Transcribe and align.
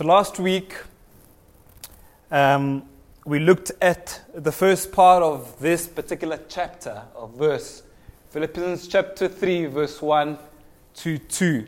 So 0.00 0.06
last 0.06 0.38
week, 0.38 0.76
um, 2.30 2.84
we 3.26 3.38
looked 3.38 3.72
at 3.82 4.22
the 4.32 4.50
first 4.50 4.92
part 4.92 5.22
of 5.22 5.60
this 5.60 5.86
particular 5.86 6.40
chapter 6.48 7.02
of 7.14 7.34
verse, 7.36 7.82
Philippians 8.30 8.88
chapter 8.88 9.28
3, 9.28 9.66
verse 9.66 10.00
1 10.00 10.38
to 10.94 11.18
2. 11.18 11.66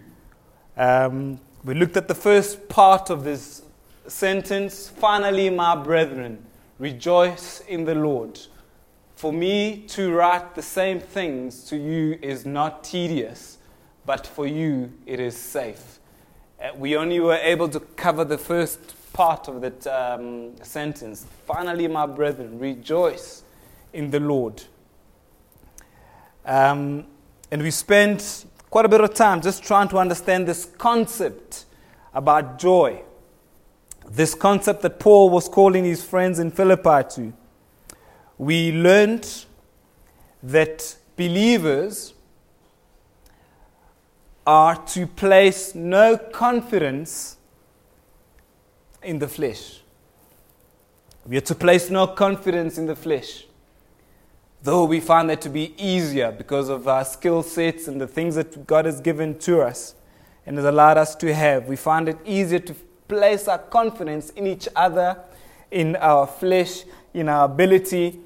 Um, 0.79 1.41
we 1.62 1.74
looked 1.74 1.98
at 1.98 2.09
the 2.09 2.14
first 2.14 2.70
part 2.70 3.10
of 3.10 3.23
this 3.23 3.64
sentence 4.06 4.88
Finally, 4.88 5.51
my 5.51 5.77
brethren, 5.77 6.42
rejoice 6.78 7.60
in 7.69 7.84
the 7.84 7.95
Lord. 7.95 8.41
For 9.14 9.30
me 9.30 9.84
to 9.88 10.10
write 10.10 10.55
the 10.55 10.62
same 10.62 11.01
things 11.01 11.64
to 11.64 11.77
you 11.77 12.19
is 12.23 12.46
not 12.46 12.83
tedious, 12.83 13.59
but 14.06 14.27
for 14.27 14.46
you 14.46 14.91
it 15.05 15.20
is 15.20 15.37
safe. 15.37 15.98
Uh, 16.62 16.69
we 16.77 16.97
only 16.97 17.19
were 17.19 17.39
able 17.43 17.69
to 17.69 17.80
cover 17.80 18.25
the 18.25 18.39
first 18.39 18.95
part 19.12 19.48
of 19.48 19.61
that 19.62 19.84
um, 19.89 20.52
sentence. 20.62 21.27
Finally, 21.45 21.88
my 21.88 22.07
brethren, 22.07 22.57
rejoice 22.57 23.43
in 23.93 24.11
the 24.12 24.21
Lord. 24.21 24.62
Um, 26.45 27.07
and 27.51 27.62
we 27.62 27.73
spent 27.73 28.47
quite 28.71 28.85
a 28.85 28.88
bit 28.88 29.01
of 29.01 29.12
time 29.12 29.43
just 29.43 29.65
trying 29.65 29.88
to 29.88 29.98
understand 29.98 30.47
this 30.47 30.65
concept 30.65 31.65
about 32.15 32.61
joy. 32.61 33.02
This 34.09 34.35
concept 34.35 34.83
that 34.83 35.01
Paul 35.01 35.30
was 35.30 35.49
calling 35.49 35.85
his 35.85 36.05
friends 36.05 36.38
in 36.38 36.52
Philippi 36.52 37.02
to. 37.16 37.33
We 38.38 38.71
learned 38.71 39.47
that 40.45 40.97
believers 41.16 42.15
are 44.46 44.76
to 44.87 45.07
place 45.07 45.74
no 45.74 46.16
confidence 46.16 47.37
in 49.02 49.18
the 49.18 49.29
flesh. 49.29 49.80
We 51.26 51.37
are 51.37 51.43
to 51.43 51.54
place 51.54 51.90
no 51.90 52.09
confidence 52.09 52.79
in 52.79 52.87
the 52.87 52.96
flesh. 52.96 53.46
Though 54.63 54.85
we 54.85 55.01
find 55.01 55.30
that 55.30 55.40
to 55.43 55.48
be 55.48 55.74
easier 55.76 56.32
because 56.32 56.68
of 56.68 56.87
our 56.87 57.04
skill 57.04 57.43
sets 57.43 57.88
and 57.88 58.01
the 58.01 58.07
things 58.07 58.35
that 58.37 58.66
God 58.66 58.85
has 58.85 59.01
given 59.01 59.38
to 59.40 59.63
us 59.63 59.95
and 60.46 60.57
has 60.57 60.66
allowed 60.66 60.98
us 60.98 61.15
to 61.16 61.35
have, 61.35 61.66
we 61.66 61.76
find 61.76 62.09
it 62.09 62.18
easier 62.24 62.60
to 62.60 62.74
place 63.09 63.48
our 63.48 63.59
confidence 63.59 64.31
in 64.31 64.47
each 64.47 64.69
other, 64.75 65.20
in 65.70 65.97
our 65.97 66.26
flesh, 66.26 66.84
in 67.15 67.28
our 67.28 67.44
ability 67.44 68.20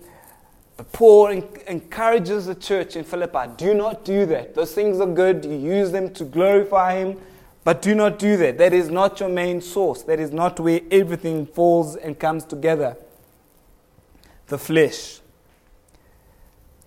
but 0.76 0.92
Paul 0.92 1.28
encourages 1.66 2.46
the 2.46 2.54
church 2.54 2.96
in 2.96 3.04
Philippi 3.04 3.50
do 3.56 3.72
not 3.72 4.04
do 4.04 4.26
that. 4.26 4.54
Those 4.54 4.72
things 4.74 5.00
are 5.00 5.06
good, 5.06 5.44
you 5.44 5.56
use 5.56 5.90
them 5.90 6.12
to 6.14 6.24
glorify 6.24 6.98
Him, 6.98 7.18
but 7.64 7.80
do 7.82 7.94
not 7.94 8.18
do 8.18 8.36
that. 8.36 8.58
That 8.58 8.72
is 8.72 8.90
not 8.90 9.18
your 9.18 9.28
main 9.28 9.60
source. 9.60 10.02
That 10.02 10.20
is 10.20 10.30
not 10.30 10.60
where 10.60 10.80
everything 10.90 11.46
falls 11.46 11.96
and 11.96 12.18
comes 12.18 12.44
together. 12.44 12.96
The 14.46 14.58
flesh. 14.58 15.20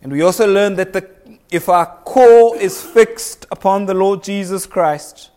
And 0.02 0.12
we 0.12 0.22
also 0.22 0.48
learn 0.48 0.76
that 0.76 0.94
the, 0.94 1.10
if 1.52 1.68
our 1.68 1.86
core 1.86 2.56
is 2.56 2.82
fixed 2.82 3.46
upon 3.52 3.88
the 3.88 3.94
Lord 3.94 4.24
Jesus 4.24 4.66
Christ, 4.66 5.32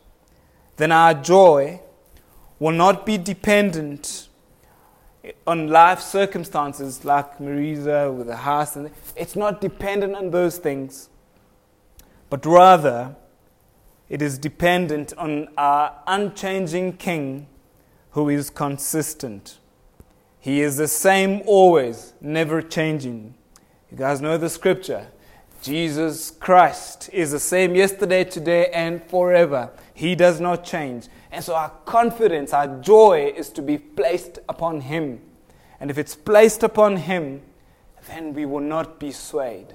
then 0.76 0.92
our 0.92 1.14
joy 1.14 1.80
will 2.60 2.72
not 2.72 3.04
be 3.04 3.18
dependent 3.18 4.28
on 5.46 5.68
life 5.68 6.00
circumstances 6.00 7.04
like 7.04 7.38
Marisa 7.38 8.12
with 8.12 8.28
a 8.28 8.36
house, 8.36 8.76
and 8.76 8.90
it's 9.16 9.36
not 9.36 9.60
dependent 9.60 10.14
on 10.14 10.30
those 10.30 10.58
things, 10.58 11.08
but 12.28 12.44
rather 12.44 13.14
it 14.08 14.20
is 14.20 14.36
dependent 14.36 15.12
on 15.16 15.48
our 15.56 15.94
unchanging 16.06 16.94
King 16.94 17.46
who 18.10 18.28
is 18.28 18.50
consistent. 18.50 19.58
He 20.40 20.60
is 20.60 20.76
the 20.76 20.88
same 20.88 21.42
always, 21.46 22.14
never 22.20 22.60
changing. 22.60 23.34
You 23.90 23.96
guys 23.96 24.20
know 24.20 24.36
the 24.36 24.50
scripture. 24.50 25.06
Jesus 25.62 26.32
Christ 26.32 27.08
is 27.12 27.30
the 27.30 27.38
same 27.38 27.76
yesterday, 27.76 28.24
today, 28.24 28.66
and 28.74 29.00
forever. 29.04 29.70
He 29.94 30.16
does 30.16 30.40
not 30.40 30.64
change. 30.64 31.06
And 31.30 31.42
so 31.42 31.54
our 31.54 31.70
confidence, 31.84 32.52
our 32.52 32.80
joy 32.80 33.32
is 33.36 33.48
to 33.50 33.62
be 33.62 33.78
placed 33.78 34.40
upon 34.48 34.80
Him. 34.80 35.20
And 35.78 35.88
if 35.88 35.98
it's 35.98 36.16
placed 36.16 36.64
upon 36.64 36.96
Him, 36.96 37.42
then 38.08 38.34
we 38.34 38.44
will 38.44 38.60
not 38.60 38.98
be 38.98 39.12
swayed. 39.12 39.68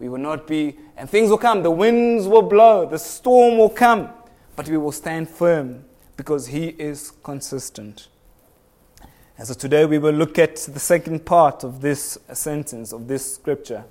We 0.00 0.08
will 0.08 0.18
not 0.18 0.48
be, 0.48 0.76
and 0.96 1.08
things 1.08 1.30
will 1.30 1.38
come. 1.38 1.62
The 1.62 1.70
winds 1.70 2.26
will 2.26 2.42
blow, 2.42 2.84
the 2.86 2.98
storm 2.98 3.58
will 3.58 3.70
come, 3.70 4.08
but 4.56 4.68
we 4.68 4.76
will 4.76 4.92
stand 4.92 5.28
firm 5.28 5.84
because 6.16 6.48
He 6.48 6.66
is 6.66 7.12
consistent. 7.22 8.08
And 9.36 9.46
so 9.46 9.54
today 9.54 9.84
we 9.84 9.98
will 9.98 10.14
look 10.14 10.36
at 10.36 10.56
the 10.56 10.80
second 10.80 11.24
part 11.24 11.62
of 11.62 11.80
this 11.80 12.18
sentence, 12.32 12.92
of 12.92 13.06
this 13.06 13.36
scripture, 13.36 13.84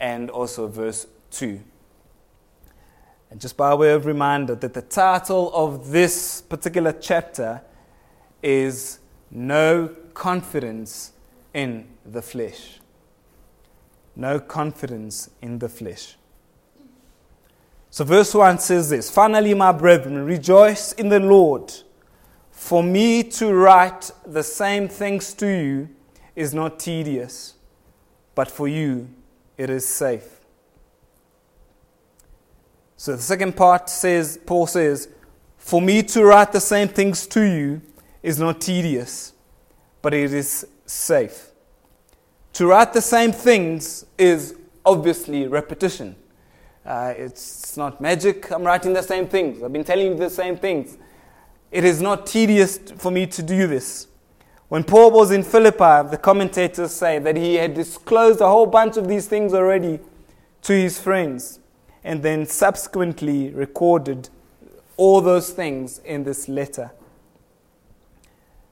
and 0.00 0.30
also 0.30 0.66
verse 0.66 1.06
2. 1.32 1.60
And 3.30 3.40
just 3.40 3.56
by 3.56 3.74
way 3.74 3.92
of 3.92 4.06
reminder, 4.06 4.56
that 4.56 4.74
the 4.74 4.82
title 4.82 5.52
of 5.54 5.90
this 5.90 6.40
particular 6.40 6.92
chapter 6.92 7.62
is 8.42 8.98
No 9.30 9.94
Confidence 10.14 11.12
in 11.54 11.86
the 12.04 12.22
Flesh. 12.22 12.80
No 14.16 14.40
confidence 14.40 15.30
in 15.40 15.60
the 15.60 15.68
flesh. 15.68 16.16
So, 17.90 18.04
verse 18.04 18.34
1 18.34 18.58
says 18.58 18.90
this 18.90 19.08
Finally, 19.08 19.54
my 19.54 19.72
brethren, 19.72 20.24
rejoice 20.24 20.92
in 20.92 21.08
the 21.08 21.20
Lord. 21.20 21.72
For 22.50 22.82
me 22.82 23.22
to 23.22 23.54
write 23.54 24.10
the 24.26 24.42
same 24.42 24.88
things 24.88 25.32
to 25.34 25.46
you 25.46 25.88
is 26.36 26.52
not 26.52 26.78
tedious, 26.78 27.54
but 28.34 28.50
for 28.50 28.68
you 28.68 29.08
it 29.60 29.68
is 29.68 29.86
safe. 29.86 30.40
So 32.96 33.14
the 33.14 33.20
second 33.20 33.56
part 33.56 33.90
says, 33.90 34.38
Paul 34.46 34.66
says, 34.66 35.10
For 35.58 35.82
me 35.82 36.02
to 36.04 36.24
write 36.24 36.52
the 36.52 36.62
same 36.62 36.88
things 36.88 37.26
to 37.26 37.42
you 37.42 37.82
is 38.22 38.38
not 38.38 38.62
tedious, 38.62 39.34
but 40.00 40.14
it 40.14 40.32
is 40.32 40.66
safe. 40.86 41.50
To 42.54 42.68
write 42.68 42.94
the 42.94 43.02
same 43.02 43.32
things 43.32 44.06
is 44.16 44.56
obviously 44.82 45.46
repetition. 45.46 46.16
Uh, 46.86 47.12
it's 47.14 47.76
not 47.76 48.00
magic. 48.00 48.50
I'm 48.50 48.64
writing 48.64 48.94
the 48.94 49.02
same 49.02 49.28
things. 49.28 49.62
I've 49.62 49.74
been 49.74 49.84
telling 49.84 50.06
you 50.06 50.14
the 50.14 50.30
same 50.30 50.56
things. 50.56 50.96
It 51.70 51.84
is 51.84 52.00
not 52.00 52.26
tedious 52.26 52.78
for 52.96 53.10
me 53.10 53.26
to 53.26 53.42
do 53.42 53.66
this. 53.66 54.06
When 54.70 54.84
Paul 54.84 55.10
was 55.10 55.32
in 55.32 55.42
Philippi, 55.42 56.08
the 56.10 56.16
commentators 56.16 56.92
say 56.92 57.18
that 57.18 57.36
he 57.36 57.56
had 57.56 57.74
disclosed 57.74 58.40
a 58.40 58.46
whole 58.46 58.66
bunch 58.66 58.96
of 58.96 59.08
these 59.08 59.26
things 59.26 59.52
already 59.52 59.98
to 60.62 60.72
his 60.72 60.96
friends 60.96 61.58
and 62.04 62.22
then 62.22 62.46
subsequently 62.46 63.50
recorded 63.50 64.28
all 64.96 65.20
those 65.20 65.50
things 65.50 65.98
in 66.04 66.22
this 66.22 66.48
letter. 66.48 66.92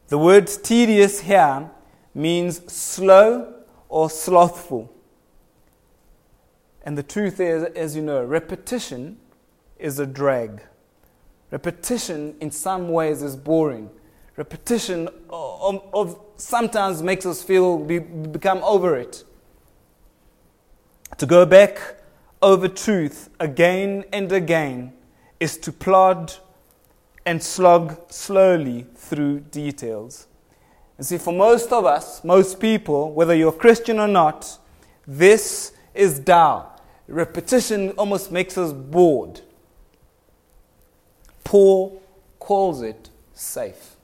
The 0.06 0.18
word 0.18 0.46
tedious 0.46 1.22
here 1.22 1.68
means 2.14 2.72
slow 2.72 3.54
or 3.88 4.08
slothful. 4.08 4.94
And 6.84 6.96
the 6.96 7.02
truth 7.02 7.40
is, 7.40 7.64
as 7.74 7.96
you 7.96 8.02
know, 8.02 8.22
repetition 8.22 9.18
is 9.80 9.98
a 9.98 10.06
drag. 10.06 10.62
Repetition, 11.50 12.36
in 12.40 12.52
some 12.52 12.88
ways, 12.88 13.20
is 13.20 13.34
boring. 13.34 13.90
Repetition 14.38 15.08
of, 15.30 15.82
of 15.92 16.20
sometimes 16.36 17.02
makes 17.02 17.26
us 17.26 17.42
feel 17.42 17.76
we 17.76 17.98
become 17.98 18.62
over 18.62 18.96
it. 18.96 19.24
To 21.16 21.26
go 21.26 21.44
back 21.44 21.96
over 22.40 22.68
truth 22.68 23.30
again 23.40 24.04
and 24.12 24.30
again 24.30 24.92
is 25.40 25.58
to 25.58 25.72
plod 25.72 26.34
and 27.26 27.42
slog 27.42 28.12
slowly 28.12 28.86
through 28.94 29.40
details. 29.40 30.28
And 30.98 31.04
see, 31.04 31.18
for 31.18 31.34
most 31.34 31.72
of 31.72 31.84
us, 31.84 32.22
most 32.22 32.60
people, 32.60 33.12
whether 33.12 33.34
you're 33.34 33.50
Christian 33.50 33.98
or 33.98 34.06
not, 34.06 34.56
this 35.04 35.72
is 35.94 36.20
Tao. 36.20 36.70
Repetition 37.08 37.90
almost 37.98 38.30
makes 38.30 38.56
us 38.56 38.72
bored. 38.72 39.40
Paul 41.42 42.00
calls 42.38 42.82
it 42.82 43.10
safe. 43.34 43.96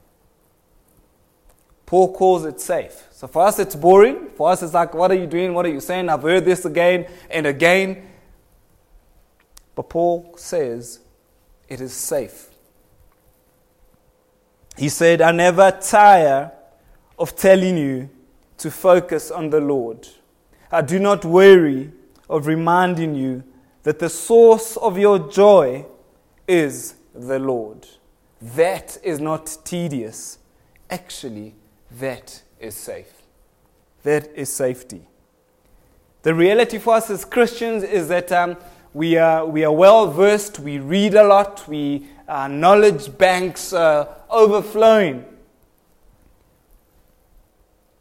Paul 1.85 2.13
calls 2.13 2.45
it 2.45 2.59
safe. 2.59 3.07
So 3.11 3.27
for 3.27 3.45
us, 3.45 3.59
it's 3.59 3.75
boring. 3.75 4.29
For 4.35 4.49
us, 4.49 4.63
it's 4.63 4.73
like, 4.73 4.93
what 4.93 5.11
are 5.11 5.15
you 5.15 5.27
doing? 5.27 5.53
What 5.53 5.65
are 5.65 5.69
you 5.69 5.79
saying? 5.79 6.09
I've 6.09 6.23
heard 6.23 6.45
this 6.45 6.65
again 6.65 7.07
and 7.29 7.45
again. 7.45 8.07
But 9.75 9.89
Paul 9.89 10.33
says 10.37 10.99
it 11.67 11.81
is 11.81 11.93
safe. 11.93 12.49
He 14.77 14.89
said, 14.89 15.21
I 15.21 15.31
never 15.31 15.71
tire 15.71 16.51
of 17.17 17.35
telling 17.35 17.77
you 17.77 18.09
to 18.57 18.71
focus 18.71 19.31
on 19.31 19.49
the 19.49 19.61
Lord. 19.61 20.07
I 20.71 20.81
do 20.81 20.99
not 20.99 21.23
weary 21.23 21.91
of 22.29 22.47
reminding 22.47 23.15
you 23.15 23.43
that 23.83 23.99
the 23.99 24.09
source 24.09 24.75
of 24.77 24.97
your 24.97 25.19
joy 25.29 25.85
is 26.47 26.95
the 27.13 27.39
Lord. 27.39 27.87
that 28.41 28.97
is 29.03 29.19
not 29.19 29.57
tedious. 29.63 30.37
Actually, 30.89 31.55
that 31.91 32.41
is 32.59 32.75
safe. 32.75 33.11
That 34.03 34.29
is 34.35 34.51
safety. 34.51 35.01
The 36.23 36.33
reality 36.33 36.79
for 36.79 36.95
us 36.95 37.09
as 37.09 37.25
Christians 37.25 37.83
is 37.83 38.07
that 38.07 38.31
um, 38.31 38.57
we, 38.93 39.17
are, 39.17 39.45
we 39.45 39.63
are 39.63 39.71
well 39.71 40.11
versed, 40.11 40.59
we 40.59 40.79
read 40.79 41.13
a 41.15 41.23
lot, 41.23 41.67
we, 41.67 42.07
our 42.27 42.49
knowledge 42.49 43.15
banks 43.17 43.73
are 43.73 44.09
overflowing. 44.29 45.25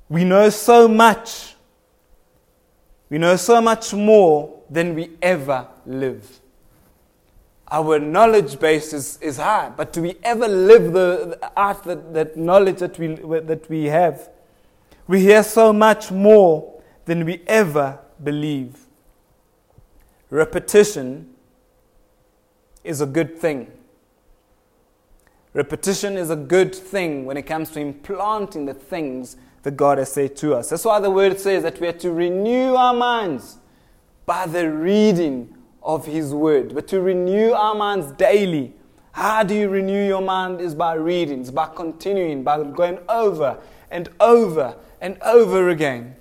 We 0.08 0.25
know 0.25 0.48
so 0.50 0.87
much. 0.88 1.54
We 3.10 3.19
know 3.19 3.37
so 3.37 3.60
much 3.60 3.92
more 3.92 4.62
than 4.70 4.94
we 4.94 5.10
ever 5.20 5.66
live. 5.84 6.40
Our 7.75 7.99
knowledge 7.99 8.61
base 8.61 8.93
is, 8.93 9.19
is 9.21 9.38
high, 9.38 9.73
but 9.76 9.93
do 9.93 10.03
we 10.03 10.15
ever 10.23 10.47
live 10.47 10.93
the, 10.93 11.41
the 11.43 11.82
that, 11.87 12.15
that 12.15 12.37
knowledge 12.37 12.79
that 12.79 12.97
we, 13.00 13.17
that 13.41 13.69
we 13.69 13.87
have? 13.87 14.31
We 15.09 15.23
hear 15.23 15.43
so 15.43 15.73
much 15.73 16.12
more 16.12 16.81
than 17.05 17.25
we 17.25 17.43
ever 17.49 17.99
believe. 18.23 18.87
Repetition 20.31 21.35
is 22.85 23.00
a 23.00 23.06
good 23.06 23.41
thing. 23.41 23.73
Repetition 25.53 26.17
is 26.17 26.31
a 26.31 26.37
good 26.37 26.76
thing 26.76 27.25
when 27.25 27.37
it 27.37 27.43
comes 27.43 27.71
to 27.71 27.81
implanting 27.81 28.67
the 28.67 28.75
things 28.75 29.37
that 29.65 29.76
God 29.76 29.99
has 29.99 30.12
said 30.12 30.37
to 30.37 30.55
us. 30.55 30.71
That's 30.71 30.85
why 30.85 31.00
the 31.00 31.11
word 31.11 31.41
says 31.41 31.65
that 31.65 31.81
we 31.81 31.88
are 31.88 31.93
to 31.93 32.12
renew 32.12 32.75
our 32.75 32.94
minds 32.94 33.59
by 34.26 34.47
the 34.47 34.71
reading 34.71 35.53
of 35.84 36.06
His 36.06 36.32
word, 36.32 36.75
but 36.75 36.88
to 36.88 37.00
renew 37.00 37.52
our 37.52 37.75
minds 37.75 38.12
daily. 38.12 38.75
How 39.12 39.42
do 39.42 39.54
you 39.54 39.69
renew 39.69 40.06
your 40.06 40.22
mind? 40.22 40.60
Is 40.60 40.75
by 40.75 40.94
reading, 40.94 41.40
it's 41.40 41.50
by 41.50 41.66
continuing, 41.66 42.42
by 42.42 42.62
going 42.62 42.98
over 43.08 43.58
and 43.90 44.08
over 44.19 44.76
and 45.00 45.20
over 45.22 45.69
again. 45.69 46.16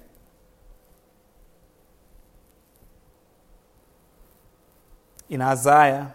In 5.29 5.41
Isaiah 5.41 6.13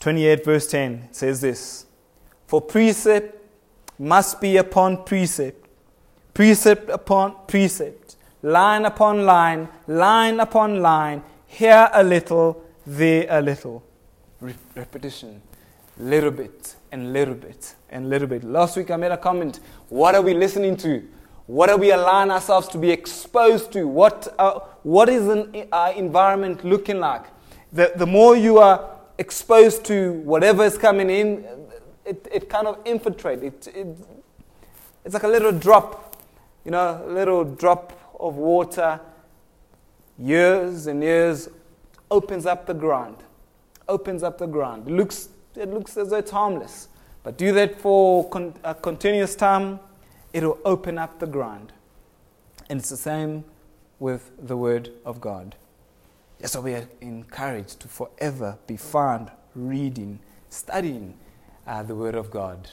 28, 0.00 0.44
verse 0.44 0.66
10, 0.68 1.08
says 1.12 1.40
this 1.40 1.86
For 2.46 2.60
precept 2.60 3.36
must 3.98 4.40
be 4.40 4.56
upon 4.56 5.04
precept 5.04 5.64
precept 6.34 6.90
upon 6.90 7.36
precept, 7.46 8.16
line 8.42 8.84
upon 8.84 9.24
line, 9.24 9.68
line 9.86 10.40
upon 10.40 10.82
line, 10.82 11.22
here 11.54 11.90
a 11.92 12.02
little, 12.02 12.62
there 12.86 13.26
a 13.28 13.40
little. 13.40 13.82
Re- 14.40 14.54
repetition, 14.74 15.40
little 15.98 16.30
bit 16.30 16.76
and 16.92 17.12
little 17.12 17.34
bit 17.34 17.74
and 17.90 18.10
little 18.10 18.28
bit. 18.28 18.44
Last 18.44 18.76
week 18.76 18.90
I 18.90 18.96
made 18.96 19.12
a 19.12 19.16
comment. 19.16 19.60
What 19.88 20.14
are 20.14 20.22
we 20.22 20.34
listening 20.34 20.76
to? 20.78 21.02
What 21.46 21.70
are 21.70 21.76
we 21.76 21.92
allowing 21.92 22.30
ourselves 22.30 22.68
to 22.68 22.78
be 22.78 22.90
exposed 22.90 23.72
to? 23.72 23.86
What, 23.86 24.34
uh, 24.38 24.60
what 24.82 25.08
is 25.08 25.28
an 25.28 25.66
uh, 25.72 25.92
environment 25.94 26.64
looking 26.64 27.00
like? 27.00 27.24
The, 27.72 27.92
the 27.96 28.06
more 28.06 28.36
you 28.36 28.58
are 28.58 28.90
exposed 29.18 29.84
to 29.86 30.12
whatever 30.20 30.64
is 30.64 30.76
coming 30.78 31.10
in, 31.10 31.46
it, 32.04 32.26
it 32.32 32.48
kind 32.48 32.66
of 32.66 32.82
infiltrates. 32.84 33.42
It, 33.42 33.66
it, 33.68 33.86
it's 35.04 35.14
like 35.14 35.22
a 35.22 35.28
little 35.28 35.52
drop 35.52 36.04
you 36.64 36.70
know, 36.70 37.02
a 37.06 37.12
little 37.12 37.44
drop 37.44 37.92
of 38.18 38.36
water, 38.36 38.98
years 40.18 40.86
and 40.86 41.02
years, 41.02 41.48
opens 42.10 42.46
up 42.46 42.66
the 42.66 42.74
ground. 42.74 43.16
Opens 43.88 44.22
up 44.22 44.38
the 44.38 44.46
ground. 44.46 44.88
It 44.88 44.92
looks, 44.92 45.28
it 45.56 45.68
looks 45.68 45.96
as 45.96 46.10
though 46.10 46.16
it's 46.16 46.30
harmless. 46.30 46.88
But 47.22 47.38
do 47.38 47.52
that 47.52 47.80
for 47.80 48.28
con- 48.28 48.54
a 48.62 48.74
continuous 48.74 49.34
time, 49.34 49.80
it'll 50.32 50.58
open 50.64 50.98
up 50.98 51.18
the 51.18 51.26
ground. 51.26 51.72
And 52.68 52.80
it's 52.80 52.90
the 52.90 52.96
same 52.96 53.44
with 53.98 54.30
the 54.38 54.56
Word 54.56 54.90
of 55.04 55.20
God. 55.20 55.54
That's 56.38 56.54
why 56.56 56.62
we 56.62 56.74
are 56.74 56.88
encouraged 57.00 57.80
to 57.80 57.88
forever 57.88 58.58
be 58.66 58.76
found 58.76 59.30
reading, 59.54 60.20
studying 60.50 61.14
uh, 61.66 61.82
the 61.82 61.94
Word 61.94 62.14
of 62.14 62.30
God. 62.30 62.68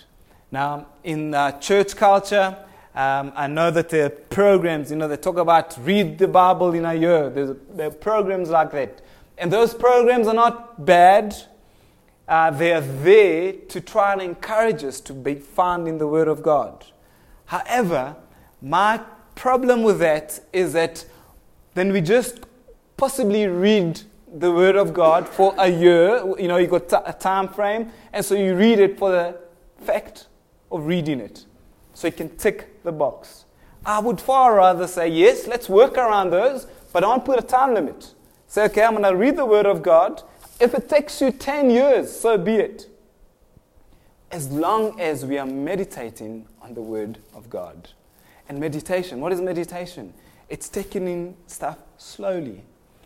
Now, 0.51 0.87
in 1.03 1.33
uh, 1.33 1.59
church 1.59 1.95
culture, 1.95 2.57
um, 2.93 3.31
I 3.35 3.47
know 3.47 3.71
that 3.71 3.87
there 3.89 4.07
are 4.07 4.09
programs, 4.09 4.91
you 4.91 4.97
know, 4.97 5.07
they 5.07 5.15
talk 5.15 5.37
about 5.37 5.77
read 5.81 6.17
the 6.17 6.27
Bible 6.27 6.73
in 6.73 6.83
a 6.83 6.93
year. 6.93 7.29
There's, 7.29 7.55
there 7.69 7.87
are 7.87 7.91
programs 7.91 8.49
like 8.49 8.71
that. 8.71 9.01
And 9.37 9.51
those 9.51 9.73
programs 9.73 10.27
are 10.27 10.33
not 10.33 10.85
bad. 10.85 11.35
Uh, 12.27 12.51
they 12.51 12.73
are 12.73 12.81
there 12.81 13.53
to 13.53 13.81
try 13.81 14.11
and 14.11 14.21
encourage 14.21 14.83
us 14.83 14.99
to 15.01 15.13
be 15.13 15.35
found 15.35 15.87
in 15.87 15.97
the 15.99 16.07
Word 16.07 16.27
of 16.27 16.43
God. 16.43 16.85
However, 17.45 18.15
my 18.61 18.99
problem 19.35 19.83
with 19.83 19.99
that 19.99 20.39
is 20.51 20.73
that 20.73 21.05
then 21.73 21.93
we 21.93 22.01
just 22.01 22.41
possibly 22.97 23.47
read 23.47 24.01
the 24.33 24.51
Word 24.51 24.75
of 24.75 24.93
God 24.93 25.29
for 25.29 25.55
a 25.57 25.69
year. 25.69 26.23
You 26.37 26.49
know, 26.49 26.57
you 26.57 26.67
got 26.67 26.89
t- 26.89 26.97
a 27.05 27.13
time 27.13 27.47
frame, 27.47 27.91
and 28.11 28.23
so 28.23 28.35
you 28.35 28.53
read 28.55 28.79
it 28.79 28.99
for 28.99 29.11
the 29.11 29.37
fact 29.83 30.27
of 30.69 30.85
reading 30.85 31.21
it 31.21 31.45
so 32.01 32.07
you 32.07 32.13
can 32.13 32.35
tick 32.35 32.81
the 32.83 32.91
box. 32.91 33.45
I 33.85 33.99
would 33.99 34.19
far 34.19 34.55
rather 34.55 34.87
say, 34.87 35.07
yes, 35.07 35.45
let's 35.45 35.69
work 35.69 35.97
around 35.97 36.31
those, 36.31 36.65
but 36.91 37.01
don't 37.01 37.23
put 37.23 37.37
a 37.37 37.43
time 37.43 37.75
limit. 37.75 38.15
Say, 38.47 38.65
okay, 38.65 38.83
I'm 38.83 38.93
going 38.93 39.03
to 39.03 39.15
read 39.15 39.37
the 39.37 39.45
Word 39.45 39.67
of 39.67 39.83
God. 39.83 40.23
If 40.59 40.73
it 40.73 40.89
takes 40.89 41.21
you 41.21 41.31
10 41.31 41.69
years, 41.69 42.11
so 42.11 42.39
be 42.39 42.55
it. 42.55 42.87
As 44.31 44.49
long 44.49 44.99
as 44.99 45.25
we 45.25 45.37
are 45.37 45.45
meditating 45.45 46.47
on 46.59 46.73
the 46.73 46.81
Word 46.81 47.19
of 47.35 47.51
God. 47.51 47.89
And 48.49 48.59
meditation, 48.59 49.21
what 49.21 49.31
is 49.31 49.39
meditation? 49.39 50.11
It's 50.49 50.67
taking 50.67 51.07
in 51.07 51.35
stuff 51.45 51.77
slowly, 51.97 52.63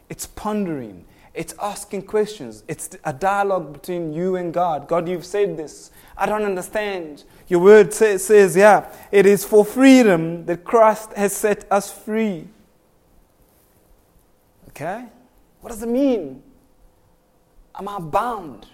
it's 0.10 0.26
pondering, 0.26 1.04
it's 1.34 1.54
asking 1.62 2.04
questions, 2.04 2.64
it's 2.70 2.96
a 3.04 3.12
dialogue 3.12 3.74
between 3.74 4.14
you 4.14 4.38
and 4.38 4.54
God. 4.54 4.88
God, 4.88 5.10
you've 5.10 5.26
said 5.26 5.58
this. 5.58 5.92
I 6.18 6.26
don't 6.26 6.44
understand. 6.44 7.26
Your 7.48 7.60
word 7.60 7.94
say, 7.94 8.18
says, 8.18 8.56
yeah, 8.56 8.92
it 9.12 9.26
is 9.26 9.46
for 9.46 9.64
freedom 9.64 10.46
that 10.46 10.64
Christ 10.64 11.14
has 11.14 11.36
set 11.36 11.66
us 11.72 11.92
free. 11.92 12.48
Okay? 14.70 15.06
What 15.62 15.70
does 15.70 15.84
it 15.84 15.90
mean? 15.90 16.42
Am 17.76 17.88
I 17.88 18.00
bound? 18.00 18.68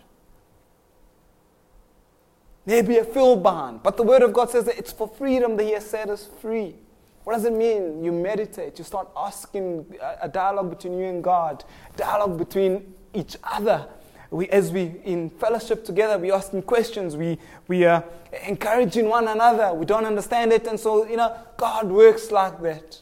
Maybe 2.65 2.99
I 2.99 3.03
feel 3.03 3.35
bound, 3.35 3.81
but 3.81 3.97
the 3.97 4.03
Word 4.03 4.21
of 4.21 4.33
God 4.33 4.49
says 4.51 4.65
that 4.65 4.77
it's 4.77 4.91
for 4.91 5.07
freedom 5.07 5.57
that 5.57 5.63
He 5.63 5.71
has 5.71 5.89
set 5.89 6.09
us 6.09 6.29
free. 6.39 6.75
What 7.23 7.33
does 7.33 7.45
it 7.45 7.53
mean? 7.53 8.03
You 8.03 8.11
meditate, 8.11 8.77
you 8.77 8.85
start 8.85 9.09
asking 9.15 9.85
uh, 10.01 10.15
a 10.21 10.29
dialogue 10.29 10.69
between 10.69 10.97
you 10.97 11.05
and 11.05 11.23
God, 11.23 11.63
dialogue 11.97 12.37
between 12.37 12.93
each 13.13 13.35
other 13.43 13.87
we, 14.31 14.47
as 14.47 14.71
we 14.71 14.93
in 15.03 15.29
fellowship 15.29 15.83
together, 15.83 16.17
we 16.17 16.31
asking 16.31 16.61
questions, 16.63 17.17
we, 17.17 17.37
we 17.67 17.83
are 17.83 18.03
encouraging 18.47 19.09
one 19.09 19.27
another. 19.27 19.73
We 19.73 19.85
don't 19.85 20.05
understand 20.05 20.53
it, 20.53 20.65
and 20.67 20.79
so, 20.79 21.05
you 21.05 21.17
know, 21.17 21.37
God 21.57 21.87
works 21.87 22.31
like 22.31 22.61
that. 22.61 23.01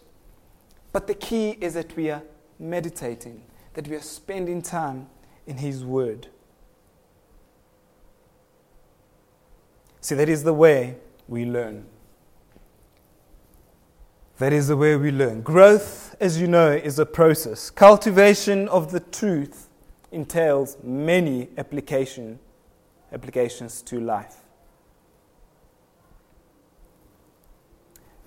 But 0.92 1.06
the 1.06 1.14
key 1.14 1.52
is 1.62 1.76
that 1.76 1.96
we 1.96 2.10
are 2.10 2.24
meditating, 2.58 3.44
that 3.76 3.88
we 3.88 3.96
are 3.96 4.02
spending 4.02 4.64
time 4.64 5.08
in 5.46 5.58
His 5.58 5.86
Word. 5.86 6.28
See, 10.02 10.16
that 10.16 10.30
is 10.30 10.44
the 10.44 10.54
way 10.54 10.96
we 11.28 11.46
learn. 11.46 11.86
That 14.40 14.52
is 14.52 14.68
the 14.68 14.78
way 14.78 14.96
we 14.96 15.12
learn. 15.12 15.42
Growth, 15.42 16.16
as 16.20 16.42
you 16.42 16.48
know, 16.48 16.72
is 16.72 16.98
a 16.98 17.06
process. 17.06 17.70
Cultivation 17.70 18.68
of 18.70 18.92
the 18.92 19.02
truth 19.02 19.69
entails 20.12 20.78
many 20.84 21.50
application, 21.58 22.40
applications 23.12 23.82
to 23.84 24.00
life. 24.00 24.36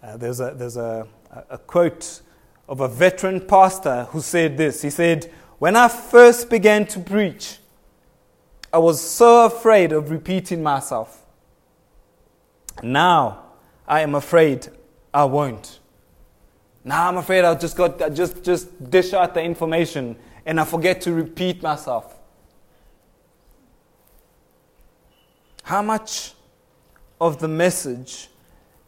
Uh, 0.03 0.17
there's 0.17 0.41
a, 0.41 0.53
there's 0.57 0.77
a, 0.77 1.07
a 1.49 1.59
quote 1.59 2.23
of 2.69 2.81
a 2.81 2.89
veteran 2.89 3.41
pastor 3.41 4.05
who 4.11 4.21
said 4.21 4.57
this. 4.57 4.83
He 4.83 4.91
said, 4.91 5.31
When 5.59 5.77
I 5.77 5.89
first 5.89 6.51
began 6.51 6.87
to 6.87 7.01
preach, 7.01 7.59
I 8.73 8.79
was 8.79 9.01
so 9.01 9.47
afraid 9.47 9.93
of 9.93 10.11
repeating 10.11 10.63
myself. 10.63 11.25
Now 12.83 13.43
I 13.87 14.01
am 14.01 14.15
afraid 14.15 14.69
I 15.13 15.25
won't. 15.25 15.79
Now 16.85 17.09
I'm 17.09 17.17
afraid 17.17 17.45
I'll 17.45 17.59
just, 17.59 17.77
got, 17.77 18.13
just, 18.13 18.43
just 18.43 18.91
dish 18.91 19.13
out 19.13 19.35
the 19.35 19.43
information 19.43 20.17
and 20.47 20.61
I 20.61 20.65
forget 20.65 21.01
to 21.03 21.13
repeat 21.13 21.63
myself. 21.63 22.19
How 25.63 25.83
much 25.83 26.35
of 27.21 27.39
the 27.39 27.49
message 27.49 28.29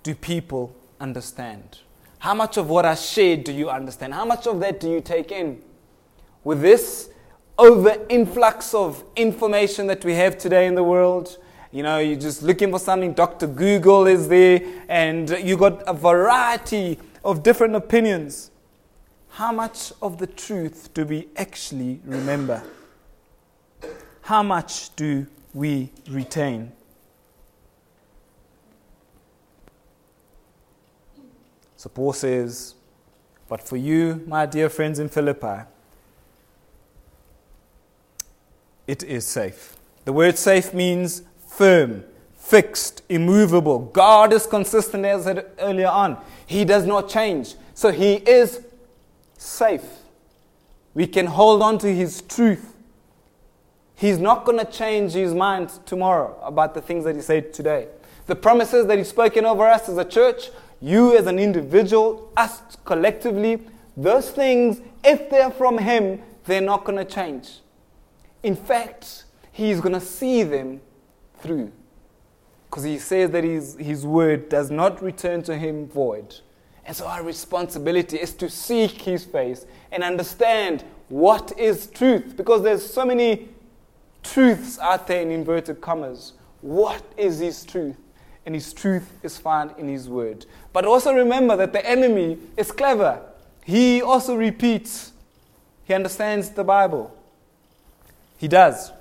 do 0.02 0.14
people 0.14 0.74
understand? 1.00 1.78
How 2.18 2.34
much 2.34 2.56
of 2.56 2.68
what 2.68 2.84
I 2.84 2.94
shared 2.94 3.44
do 3.44 3.52
you 3.52 3.70
understand? 3.70 4.14
How 4.14 4.24
much 4.24 4.46
of 4.46 4.60
that 4.60 4.80
do 4.80 4.90
you 4.90 5.00
take 5.00 5.30
in? 5.30 5.62
With 6.42 6.60
this 6.60 7.10
over 7.56 7.96
influx 8.08 8.74
of 8.74 9.04
information 9.14 9.86
that 9.86 10.04
we 10.04 10.14
have 10.14 10.36
today 10.36 10.66
in 10.66 10.74
the 10.74 10.82
world, 10.82 11.38
You 11.74 11.82
know, 11.82 11.98
you're 11.98 12.14
just 12.14 12.44
looking 12.44 12.70
for 12.70 12.78
something, 12.78 13.14
Dr. 13.14 13.48
Google 13.48 14.06
is 14.06 14.28
there, 14.28 14.62
and 14.88 15.28
you 15.42 15.56
got 15.56 15.82
a 15.88 15.92
variety 15.92 17.00
of 17.24 17.42
different 17.42 17.74
opinions. 17.74 18.52
How 19.34 19.50
much 19.50 19.92
of 20.00 20.18
the 20.18 20.28
truth 20.28 20.90
do 20.94 21.04
we 21.04 21.26
actually 21.36 22.00
remember? 22.04 22.62
How 24.22 24.44
much 24.44 24.94
do 24.94 25.26
we 25.52 25.90
retain? 26.08 26.70
So 31.76 31.88
Paul 31.88 32.12
says, 32.12 32.76
But 33.48 33.60
for 33.60 33.76
you, 33.76 34.22
my 34.28 34.46
dear 34.46 34.68
friends 34.68 35.00
in 35.00 35.08
Philippi, 35.08 35.64
it 38.86 39.02
is 39.02 39.26
safe. 39.26 39.74
The 40.04 40.12
word 40.12 40.38
safe 40.38 40.72
means 40.72 41.22
firm, 41.48 42.04
fixed, 42.36 43.02
immovable. 43.08 43.80
God 43.80 44.32
is 44.32 44.46
consistent, 44.46 45.04
as 45.04 45.26
I 45.26 45.34
said 45.34 45.50
earlier 45.58 45.88
on. 45.88 46.18
He 46.46 46.64
does 46.64 46.86
not 46.86 47.08
change. 47.08 47.56
So 47.74 47.90
He 47.90 48.14
is 48.14 48.60
safe. 49.36 49.84
We 50.94 51.06
can 51.06 51.26
hold 51.26 51.62
on 51.62 51.78
to 51.78 51.92
His 51.92 52.22
truth. 52.22 52.74
He's 53.96 54.18
not 54.18 54.44
going 54.44 54.58
to 54.58 54.64
change 54.64 55.12
His 55.12 55.34
mind 55.34 55.70
tomorrow 55.86 56.38
about 56.42 56.74
the 56.74 56.80
things 56.80 57.04
that 57.04 57.16
He 57.16 57.22
said 57.22 57.52
today. 57.52 57.88
The 58.26 58.36
promises 58.36 58.86
that 58.86 58.98
He's 58.98 59.08
spoken 59.08 59.44
over 59.44 59.66
us 59.66 59.88
as 59.88 59.98
a 59.98 60.04
church, 60.04 60.50
you 60.80 61.16
as 61.16 61.26
an 61.26 61.38
individual, 61.38 62.32
us 62.36 62.62
collectively, 62.84 63.60
those 63.96 64.30
things, 64.30 64.80
if 65.04 65.30
they're 65.30 65.50
from 65.50 65.78
Him, 65.78 66.20
they're 66.44 66.60
not 66.60 66.84
going 66.84 66.98
to 66.98 67.04
change. 67.04 67.60
In 68.42 68.56
fact, 68.56 69.24
He's 69.52 69.80
going 69.80 69.94
to 69.94 70.00
see 70.00 70.42
them 70.42 70.80
through. 71.38 71.72
Because 72.68 72.84
He 72.84 72.98
says 72.98 73.30
that 73.30 73.44
his, 73.44 73.76
his 73.76 74.04
word 74.04 74.48
does 74.48 74.70
not 74.70 75.02
return 75.02 75.42
to 75.44 75.56
Him 75.56 75.86
void. 75.86 76.36
And 76.86 76.96
so 76.96 77.06
our 77.06 77.22
responsibility 77.22 78.16
is 78.18 78.34
to 78.34 78.50
seek 78.50 79.02
His 79.02 79.24
face 79.24 79.66
and 79.90 80.02
understand 80.02 80.84
what 81.08 81.52
is 81.58 81.86
truth. 81.86 82.36
Because 82.36 82.62
there's 82.62 82.84
so 82.84 83.04
many 83.04 83.48
truths 84.22 84.78
out 84.78 85.06
there 85.06 85.22
in 85.22 85.30
inverted 85.30 85.80
commas. 85.80 86.34
What 86.60 87.02
is 87.16 87.38
His 87.38 87.64
truth? 87.64 87.96
And 88.46 88.54
His 88.54 88.72
truth 88.72 89.10
is 89.22 89.38
found 89.38 89.72
in 89.78 89.88
His 89.88 90.08
word. 90.08 90.46
But 90.72 90.84
also 90.84 91.12
remember 91.14 91.56
that 91.56 91.72
the 91.72 91.88
enemy 91.88 92.38
is 92.56 92.70
clever. 92.70 93.20
He 93.64 94.02
also 94.02 94.36
repeats, 94.36 95.12
he 95.84 95.94
understands 95.94 96.50
the 96.50 96.64
Bible. 96.64 97.16
He 98.36 98.48
does. 98.48 98.92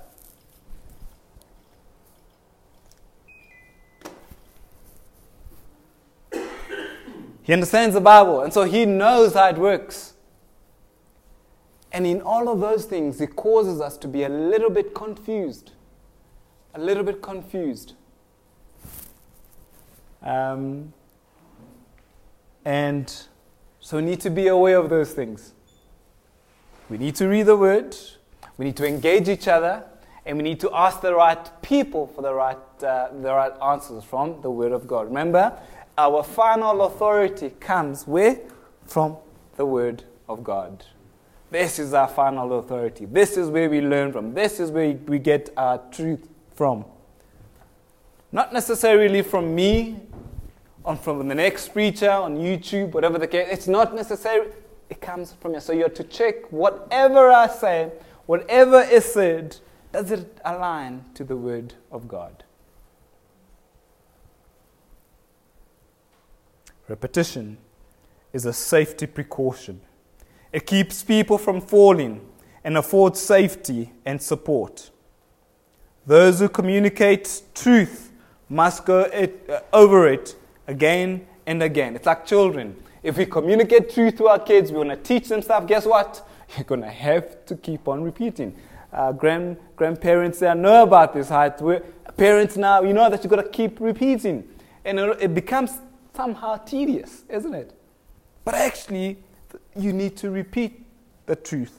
He 7.44 7.52
understands 7.52 7.94
the 7.94 8.00
Bible, 8.00 8.40
and 8.40 8.52
so 8.52 8.64
he 8.64 8.86
knows 8.86 9.34
how 9.34 9.50
it 9.50 9.58
works. 9.58 10.14
And 11.92 12.06
in 12.06 12.22
all 12.22 12.48
of 12.48 12.58
those 12.58 12.86
things, 12.86 13.20
it 13.20 13.36
causes 13.36 13.82
us 13.82 13.98
to 13.98 14.08
be 14.08 14.24
a 14.24 14.28
little 14.30 14.70
bit 14.70 14.94
confused. 14.94 15.72
A 16.74 16.80
little 16.80 17.04
bit 17.04 17.20
confused. 17.20 17.92
Um, 20.22 20.94
and 22.64 23.14
so 23.78 23.98
we 23.98 24.04
need 24.04 24.20
to 24.22 24.30
be 24.30 24.48
aware 24.48 24.78
of 24.78 24.88
those 24.88 25.12
things. 25.12 25.52
We 26.88 26.96
need 26.96 27.14
to 27.16 27.28
read 27.28 27.42
the 27.42 27.56
word, 27.56 27.94
we 28.56 28.64
need 28.64 28.76
to 28.78 28.88
engage 28.88 29.28
each 29.28 29.48
other, 29.48 29.84
and 30.24 30.38
we 30.38 30.42
need 30.42 30.60
to 30.60 30.70
ask 30.74 31.02
the 31.02 31.14
right 31.14 31.50
people 31.60 32.06
for 32.06 32.22
the 32.22 32.32
right, 32.32 32.56
uh, 32.82 33.08
the 33.12 33.34
right 33.34 33.52
answers 33.62 34.02
from 34.02 34.40
the 34.40 34.50
word 34.50 34.72
of 34.72 34.86
God. 34.86 35.08
Remember, 35.08 35.58
our 35.96 36.22
final 36.22 36.82
authority 36.82 37.50
comes 37.60 38.06
where? 38.06 38.40
From 38.86 39.16
the 39.56 39.66
Word 39.66 40.04
of 40.28 40.42
God. 40.42 40.84
This 41.50 41.78
is 41.78 41.94
our 41.94 42.08
final 42.08 42.58
authority. 42.58 43.04
This 43.04 43.36
is 43.36 43.48
where 43.48 43.70
we 43.70 43.80
learn 43.80 44.12
from. 44.12 44.34
This 44.34 44.58
is 44.58 44.70
where 44.70 44.92
we 44.92 45.18
get 45.18 45.50
our 45.56 45.80
truth 45.90 46.28
from. 46.54 46.84
Not 48.32 48.52
necessarily 48.52 49.22
from 49.22 49.54
me, 49.54 50.00
or 50.84 50.96
from 50.96 51.26
the 51.28 51.34
next 51.34 51.68
preacher 51.68 52.10
on 52.10 52.36
YouTube, 52.36 52.92
whatever 52.92 53.18
the 53.18 53.26
case. 53.26 53.48
It's 53.50 53.68
not 53.68 53.94
necessary. 53.94 54.48
It 54.90 55.00
comes 55.00 55.32
from 55.32 55.54
you. 55.54 55.60
So 55.60 55.72
you 55.72 55.84
have 55.84 55.94
to 55.94 56.04
check 56.04 56.52
whatever 56.52 57.30
I 57.30 57.46
say, 57.48 57.90
whatever 58.26 58.82
is 58.82 59.04
said, 59.04 59.56
does 59.92 60.10
it 60.10 60.38
align 60.44 61.04
to 61.14 61.24
the 61.24 61.36
Word 61.36 61.74
of 61.90 62.06
God? 62.06 62.44
Repetition 66.88 67.56
is 68.32 68.44
a 68.44 68.52
safety 68.52 69.06
precaution. 69.06 69.80
It 70.52 70.66
keeps 70.66 71.02
people 71.02 71.38
from 71.38 71.60
falling 71.60 72.20
and 72.62 72.76
affords 72.76 73.20
safety 73.20 73.92
and 74.04 74.20
support. 74.20 74.90
Those 76.06 76.40
who 76.40 76.48
communicate 76.48 77.42
truth 77.54 78.12
must 78.48 78.84
go 78.84 79.00
it, 79.00 79.48
uh, 79.48 79.60
over 79.72 80.06
it 80.08 80.36
again 80.66 81.26
and 81.46 81.62
again. 81.62 81.96
It's 81.96 82.06
like 82.06 82.26
children. 82.26 82.76
If 83.02 83.16
we 83.16 83.26
communicate 83.26 83.92
truth 83.92 84.16
to 84.18 84.28
our 84.28 84.38
kids, 84.38 84.70
we 84.70 84.78
want 84.78 84.90
to 84.90 84.96
teach 84.96 85.28
them 85.28 85.42
stuff, 85.42 85.66
guess 85.66 85.86
what? 85.86 86.26
You're 86.56 86.64
going 86.64 86.82
to 86.82 86.90
have 86.90 87.44
to 87.46 87.56
keep 87.56 87.88
on 87.88 88.02
repeating. 88.02 88.54
Uh, 88.92 89.12
grand, 89.12 89.56
grandparents 89.76 90.38
there 90.38 90.54
know 90.54 90.84
about 90.84 91.14
this. 91.14 91.28
How 91.28 91.48
parents 92.16 92.56
now, 92.56 92.82
you 92.82 92.92
know 92.92 93.10
that 93.10 93.24
you've 93.24 93.30
got 93.30 93.42
to 93.42 93.48
keep 93.48 93.80
repeating. 93.80 94.44
And 94.84 94.98
it 94.98 95.34
becomes 95.34 95.78
somehow 96.14 96.56
tedious, 96.56 97.24
isn't 97.28 97.54
it? 97.54 97.72
But 98.44 98.54
actually, 98.54 99.18
you 99.76 99.92
need 99.92 100.16
to 100.18 100.30
repeat 100.30 100.84
the 101.26 101.36
truth. 101.36 101.78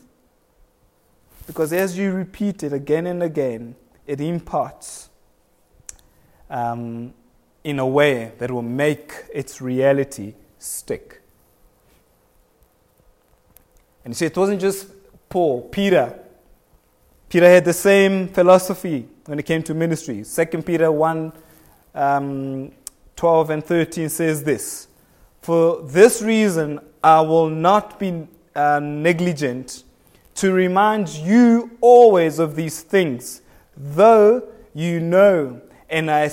Because 1.48 1.72
as 1.74 1.98
you 1.98 2.12
repeat 2.12 2.64
it 2.64 2.74
again 2.74 3.08
and 3.08 3.22
again, 3.22 3.76
it 4.08 4.20
imparts 4.20 5.10
um, 6.50 7.14
in 7.64 7.80
a 7.80 7.88
way 7.88 8.32
that 8.40 8.52
will 8.52 8.62
make 8.62 9.12
its 9.34 9.62
reality 9.62 10.34
stick. 10.58 11.22
And 14.04 14.12
you 14.12 14.16
see, 14.16 14.26
it 14.26 14.38
wasn't 14.38 14.62
just 14.62 14.88
Paul, 15.30 15.64
Peter. 15.70 16.20
Peter 17.30 17.48
had 17.48 17.66
the 17.66 17.74
same 17.74 18.28
philosophy 18.28 19.08
when 19.26 19.40
it 19.40 19.44
came 19.44 19.64
to 19.64 19.74
ministry. 19.74 20.24
2 20.24 20.62
Peter 20.62 20.92
1 20.92 21.34
um, 21.96 22.72
12 23.16 23.50
and 23.50 23.64
13 23.64 24.10
says 24.10 24.44
this 24.44 24.88
For 25.42 25.82
this 25.82 26.22
reason, 26.22 26.80
I 27.04 27.22
will 27.22 27.50
not 27.50 28.00
be 28.00 28.28
uh, 28.56 28.80
negligent 28.80 29.84
to 30.36 30.52
remind 30.52 31.10
you 31.10 31.78
always 31.82 32.40
of 32.40 32.56
these 32.56 32.82
things, 32.82 33.42
though 33.78 34.44
you 34.74 35.00
know 35.00 35.62
and 35.90 36.10
are, 36.10 36.30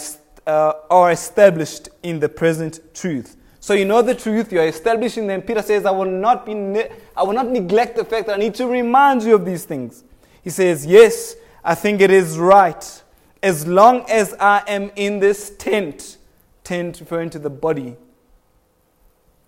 uh, 0.46 0.72
are 0.90 1.12
established 1.12 1.88
in 2.02 2.18
the 2.18 2.28
present 2.28 2.80
truth. 2.94 3.36
So 3.60 3.74
you 3.74 3.84
know 3.84 4.02
the 4.02 4.14
truth, 4.14 4.52
you 4.52 4.58
are 4.58 4.66
established 4.66 5.18
in 5.18 5.28
them. 5.28 5.42
Peter 5.42 5.62
says, 5.62 5.86
I 5.86 5.92
will 5.92 6.10
not 6.10 6.44
be 6.44 6.52
ne- 6.52 6.90
I 7.16 7.22
will 7.22 7.32
not 7.32 7.48
neglect 7.48 7.96
the 7.96 8.04
fact 8.04 8.26
that 8.26 8.36
I 8.36 8.38
need 8.40 8.56
to 8.56 8.66
remind 8.66 9.22
you 9.22 9.36
of 9.36 9.44
these 9.44 9.64
things. 9.64 10.02
He 10.42 10.50
says, 10.50 10.84
Yes, 10.84 11.36
I 11.64 11.76
think 11.76 12.00
it 12.00 12.10
is 12.10 12.38
right. 12.38 13.02
As 13.40 13.66
long 13.66 14.04
as 14.10 14.34
I 14.40 14.62
am 14.66 14.90
in 14.96 15.20
this 15.20 15.50
tent, 15.58 16.16
tent 16.64 17.00
referring 17.00 17.30
to 17.30 17.38
the 17.38 17.50
body, 17.50 17.96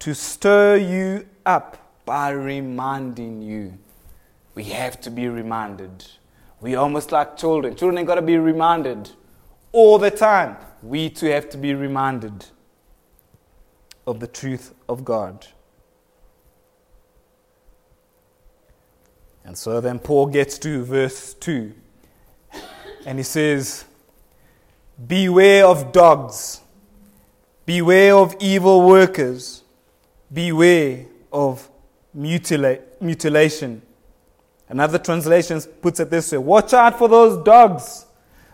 to 0.00 0.14
stir 0.14 0.76
you 0.76 1.26
up 1.46 2.02
by 2.04 2.30
reminding 2.30 3.42
you. 3.42 3.78
We 4.54 4.64
have 4.64 5.00
to 5.02 5.10
be 5.10 5.28
reminded. 5.28 6.04
We 6.60 6.74
almost 6.74 7.12
like 7.12 7.36
children. 7.36 7.74
Children 7.76 7.98
ain't 7.98 8.06
got 8.06 8.16
to 8.16 8.22
be 8.22 8.36
reminded 8.36 9.10
all 9.72 9.98
the 9.98 10.10
time. 10.10 10.56
We 10.82 11.10
too 11.10 11.26
have 11.26 11.48
to 11.50 11.58
be 11.58 11.74
reminded 11.74 12.46
of 14.06 14.20
the 14.20 14.26
truth 14.26 14.74
of 14.88 15.04
God. 15.04 15.46
And 19.44 19.56
so 19.56 19.80
then 19.80 19.98
Paul 19.98 20.26
gets 20.26 20.58
to 20.58 20.84
verse 20.84 21.34
2. 21.34 21.74
And 23.04 23.18
he 23.18 23.22
says, 23.24 23.84
Beware 25.06 25.66
of 25.66 25.92
dogs 25.92 26.60
Beware 27.66 28.14
of 28.14 28.36
evil 28.40 28.86
workers. 28.86 29.62
Beware 30.32 31.06
of 31.32 31.68
mutilate, 32.12 32.80
mutilation. 33.00 33.82
Another 34.68 34.98
translation 34.98 35.60
puts 35.82 36.00
it 36.00 36.10
this 36.10 36.32
way 36.32 36.38
Watch 36.38 36.72
out 36.72 36.98
for 36.98 37.08
those 37.08 37.42
dogs, 37.44 38.06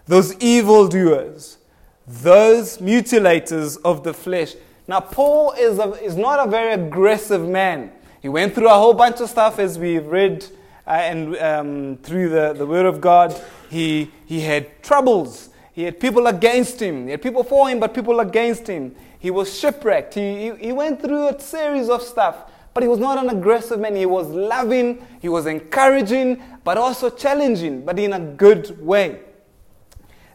those 0.07 0.35
evildoers, 0.39 1.59
those 2.07 2.79
mutilators 2.79 3.79
of 3.85 4.03
the 4.03 4.13
flesh. 4.13 4.55
Now, 4.89 5.01
Paul 5.01 5.53
is, 5.53 5.79
a, 5.79 5.93
is 6.03 6.17
not 6.17 6.47
a 6.47 6.51
very 6.51 6.73
aggressive 6.73 7.49
man. 7.49 7.93
He 8.21 8.29
went 8.29 8.55
through 8.55 8.69
a 8.69 8.75
whole 8.75 8.95
bunch 8.95 9.21
of 9.21 9.31
stuff 9.31 9.59
as 9.59 9.79
we've 9.79 10.05
read 10.05 10.45
uh, 10.87 10.91
and 10.91 11.37
um, 11.37 11.97
through 11.99 12.31
the, 12.31 12.53
the 12.55 12.67
Word 12.67 12.87
of 12.87 13.01
God. 13.01 13.41
He, 13.71 14.11
he 14.27 14.41
had 14.41 14.83
troubles 14.83 15.50
he 15.73 15.85
had 15.85 16.01
people 16.01 16.27
against 16.27 16.81
him. 16.81 17.05
He 17.05 17.13
had 17.13 17.23
people 17.23 17.45
for 17.45 17.69
him, 17.69 17.81
but 17.81 17.95
people 17.95 18.21
against 18.21 18.67
him. 18.67 18.95
He 19.19 19.31
was 19.31 19.59
shipwrecked. 19.59 20.15
He, 20.15 20.51
he, 20.51 20.57
he 20.57 20.73
went 20.73 21.01
through 21.01 21.29
a 21.29 21.41
series 21.41 21.89
of 21.89 22.03
stuff. 22.03 22.51
But 22.73 22.83
he 22.83 22.89
was 22.89 22.99
not 22.99 23.19
an 23.19 23.31
aggressive 23.31 23.81
man. 23.81 23.97
He 23.97 24.07
was 24.07 24.29
loving, 24.29 25.05
he 25.21 25.29
was 25.29 25.47
encouraging, 25.47 26.43
but 26.65 26.79
also 26.79 27.11
challenging, 27.11 27.85
but 27.85 27.99
in 27.99 28.13
a 28.13 28.21
good 28.21 28.81
way. 28.81 29.21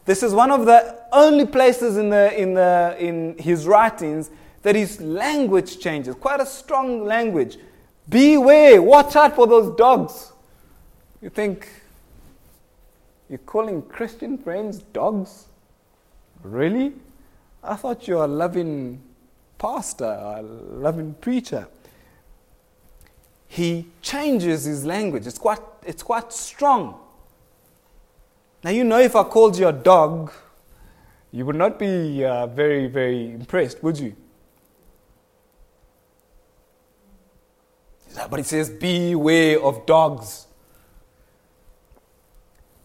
This 0.04 0.22
is 0.22 0.32
one 0.32 0.52
of 0.52 0.66
the 0.66 1.02
only 1.12 1.46
places 1.46 1.96
in, 1.96 2.10
the, 2.10 2.40
in, 2.40 2.54
the, 2.54 2.96
in 2.98 3.36
his 3.38 3.66
writings 3.66 4.30
that 4.62 4.76
his 4.76 5.00
language 5.00 5.80
changes. 5.80 6.14
Quite 6.14 6.40
a 6.40 6.46
strong 6.46 7.04
language. 7.04 7.58
Beware, 8.08 8.80
watch 8.80 9.16
out 9.16 9.34
for 9.34 9.46
those 9.46 9.74
dogs. 9.76 10.32
You 11.20 11.30
think, 11.30 11.68
you're 13.28 13.38
calling 13.38 13.82
Christian 13.82 14.38
friends 14.38 14.78
dogs? 14.92 15.46
Really? 16.42 16.92
I 17.62 17.74
thought 17.76 18.06
you 18.06 18.16
were 18.16 18.24
a 18.24 18.28
loving 18.28 19.02
pastor, 19.58 20.04
a 20.04 20.42
loving 20.42 21.14
preacher. 21.14 21.66
He 23.48 23.86
changes 24.02 24.64
his 24.64 24.84
language. 24.84 25.26
It's 25.26 25.38
quite, 25.38 25.60
it's 25.84 26.02
quite 26.02 26.32
strong. 26.32 27.00
Now, 28.62 28.70
you 28.70 28.84
know, 28.84 28.98
if 28.98 29.14
I 29.16 29.22
called 29.22 29.56
you 29.58 29.68
a 29.68 29.72
dog, 29.72 30.32
you 31.32 31.44
would 31.46 31.56
not 31.56 31.78
be 31.78 32.24
uh, 32.24 32.46
very, 32.46 32.86
very 32.86 33.30
impressed, 33.32 33.82
would 33.82 33.98
you? 33.98 34.16
But 38.30 38.40
it 38.40 38.46
says, 38.46 38.70
Beware 38.70 39.60
of 39.60 39.84
dogs. 39.86 40.45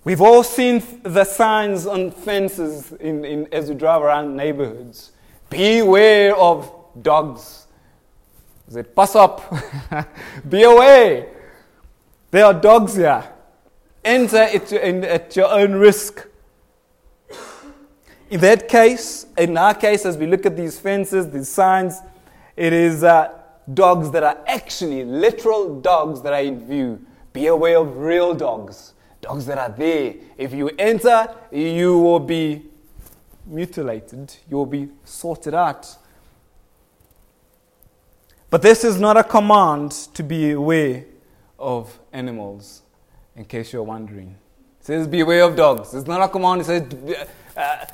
We've 0.03 0.22
all 0.22 0.41
seen 0.41 0.81
the 1.03 1.24
signs 1.24 1.86
on 1.86 2.10
fences 2.10 2.91
in, 2.93 3.24
in, 3.24 3.48
as 3.51 3.70
we 3.70 3.75
drive 3.75 4.01
around 4.01 4.36
neighborhoods. 4.36 5.12
Beware 5.50 6.36
of 6.36 6.74
dogs. 7.03 7.67
Is 8.67 8.77
it 8.77 8.96
pass 8.96 9.15
up? 9.15 9.53
Be 10.50 10.63
away. 10.63 11.29
There 12.31 12.46
are 12.46 12.53
dogs 12.53 12.96
here. 12.96 13.24
Enter 14.03 14.38
at 14.38 14.72
your, 14.72 14.81
in, 14.81 15.03
at 15.03 15.36
your 15.36 15.51
own 15.51 15.74
risk. 15.74 16.27
In 18.31 18.39
that 18.39 18.67
case, 18.67 19.27
in 19.38 19.55
our 19.55 19.75
case, 19.75 20.05
as 20.05 20.17
we 20.17 20.25
look 20.25 20.48
at 20.48 20.58
these 20.58 20.79
fences, 20.79 21.29
these 21.29 21.50
signs, 21.50 22.00
it 22.55 22.74
is 22.74 23.03
uh, 23.03 23.38
dogs 23.72 24.10
that 24.12 24.24
are 24.24 24.39
actually 24.48 25.03
literal 25.03 25.79
dogs 25.79 26.24
that 26.24 26.34
are 26.34 26.41
in 26.41 26.65
view. 26.65 27.05
Be 27.34 27.48
aware 27.48 27.77
of 27.77 27.98
real 27.98 28.34
dogs 28.34 28.93
dogs 29.21 29.45
that 29.45 29.57
are 29.57 29.69
there. 29.69 30.15
If 30.37 30.53
you 30.53 30.69
enter, 30.77 31.33
you 31.51 31.97
will 31.99 32.19
be 32.19 32.63
mutilated, 33.45 34.35
you 34.49 34.57
will 34.57 34.65
be 34.65 34.89
sorted 35.03 35.53
out. 35.53 35.95
But 38.49 38.61
this 38.61 38.83
is 38.83 38.99
not 38.99 39.15
a 39.15 39.23
command 39.23 39.91
to 40.13 40.23
be 40.23 40.51
aware 40.51 41.05
of 41.57 41.97
animals, 42.11 42.81
in 43.35 43.45
case 43.45 43.71
you're 43.71 43.83
wondering. 43.83 44.35
It 44.79 44.85
says, 44.85 45.07
be 45.07 45.21
aware 45.21 45.43
of 45.43 45.55
dogs. 45.55 45.93
It's 45.93 46.07
not 46.07 46.21
a 46.21 46.27
command, 46.27 46.61
it 46.61 46.65
says, 46.65 47.25
uh, 47.55 47.85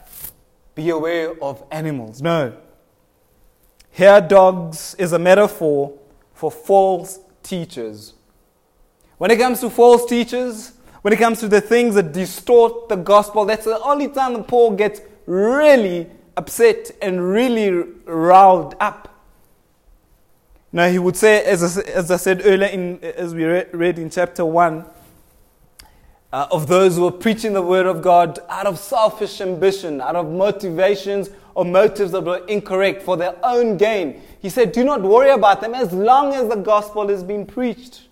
be 0.73 0.89
aware 0.89 1.41
of 1.43 1.63
animals. 1.69 2.21
No. 2.21 2.55
Here, 3.91 4.21
dogs 4.21 4.95
is 4.97 5.11
a 5.11 5.19
metaphor 5.19 5.93
for 6.33 6.51
false 6.51 7.19
teachers. 7.43 8.13
When 9.17 9.31
it 9.31 9.37
comes 9.37 9.59
to 9.61 9.69
false 9.69 10.05
teachers, 10.05 10.73
when 11.07 11.13
it 11.13 11.19
comes 11.19 11.39
to 11.39 11.47
the 11.47 11.61
things 11.61 11.95
that 11.95 12.11
distort 12.11 12.89
the 12.89 12.97
gospel, 12.97 13.45
that's 13.45 13.63
the 13.63 13.81
only 13.81 14.09
time 14.09 14.33
that 14.33 14.45
Paul 14.45 14.71
gets 14.71 14.99
really 15.25 16.09
upset 16.35 16.91
and 17.01 17.29
really 17.31 17.69
riled 18.03 18.75
up. 18.81 19.23
Now, 20.73 20.89
he 20.89 20.99
would 20.99 21.15
say, 21.15 21.45
as 21.45 21.77
I, 21.77 21.81
as 21.83 22.11
I 22.11 22.17
said 22.17 22.41
earlier, 22.43 22.67
in, 22.67 22.99
as 23.01 23.33
we 23.33 23.45
read, 23.45 23.69
read 23.71 23.99
in 23.99 24.09
chapter 24.09 24.43
1, 24.43 24.83
uh, 26.33 26.47
of 26.51 26.67
those 26.67 26.97
who 26.97 27.07
are 27.07 27.11
preaching 27.13 27.53
the 27.53 27.61
word 27.61 27.85
of 27.85 28.01
God 28.01 28.39
out 28.49 28.65
of 28.65 28.77
selfish 28.77 29.39
ambition, 29.39 30.01
out 30.01 30.17
of 30.17 30.29
motivations 30.29 31.29
or 31.55 31.63
motives 31.63 32.11
that 32.11 32.25
were 32.25 32.45
incorrect 32.47 33.01
for 33.01 33.15
their 33.15 33.37
own 33.45 33.77
gain. 33.77 34.21
He 34.41 34.49
said, 34.49 34.73
Do 34.73 34.83
not 34.83 35.01
worry 35.01 35.29
about 35.29 35.61
them 35.61 35.73
as 35.73 35.93
long 35.93 36.33
as 36.33 36.49
the 36.49 36.57
gospel 36.57 37.09
is 37.09 37.23
being 37.23 37.45
preached. 37.45 38.07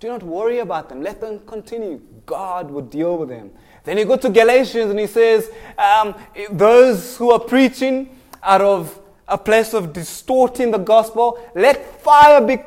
Do 0.00 0.08
not 0.08 0.22
worry 0.22 0.60
about 0.60 0.88
them. 0.88 1.02
Let 1.02 1.20
them 1.20 1.40
continue. 1.40 2.00
God 2.30 2.70
would 2.70 2.90
deal 2.90 3.18
with 3.18 3.28
them. 3.28 3.50
Then 3.82 3.98
you 3.98 4.04
go 4.04 4.16
to 4.16 4.30
Galatians 4.30 4.88
and 4.88 4.98
he 4.98 5.08
says, 5.08 5.50
um, 5.76 6.14
Those 6.50 7.16
who 7.16 7.32
are 7.32 7.40
preaching 7.40 8.16
out 8.42 8.60
of 8.60 8.96
a 9.26 9.36
place 9.36 9.74
of 9.74 9.92
distorting 9.92 10.70
the 10.70 10.78
gospel, 10.78 11.44
let 11.56 12.00
fire 12.00 12.40
be 12.40 12.58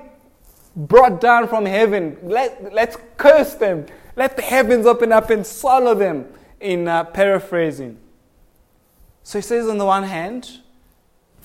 brought 0.75 1.21
down 1.21 1.47
from 1.47 1.65
heaven. 1.65 2.17
Let, 2.23 2.73
let's 2.73 2.97
curse 3.15 3.53
them. 3.53 3.85
Let 4.17 4.35
the 4.35 4.41
heavens 4.41 4.85
open 4.85 5.13
up 5.13 5.29
and 5.29 5.47
swallow 5.47 5.95
them, 5.95 6.27
in 6.59 6.87
uh, 6.87 7.03
paraphrasing. 7.03 7.97
So 9.23 9.37
he 9.37 9.41
says, 9.41 9.67
on 9.67 9.77
the 9.77 9.85
one 9.85 10.03
hand, 10.03 10.49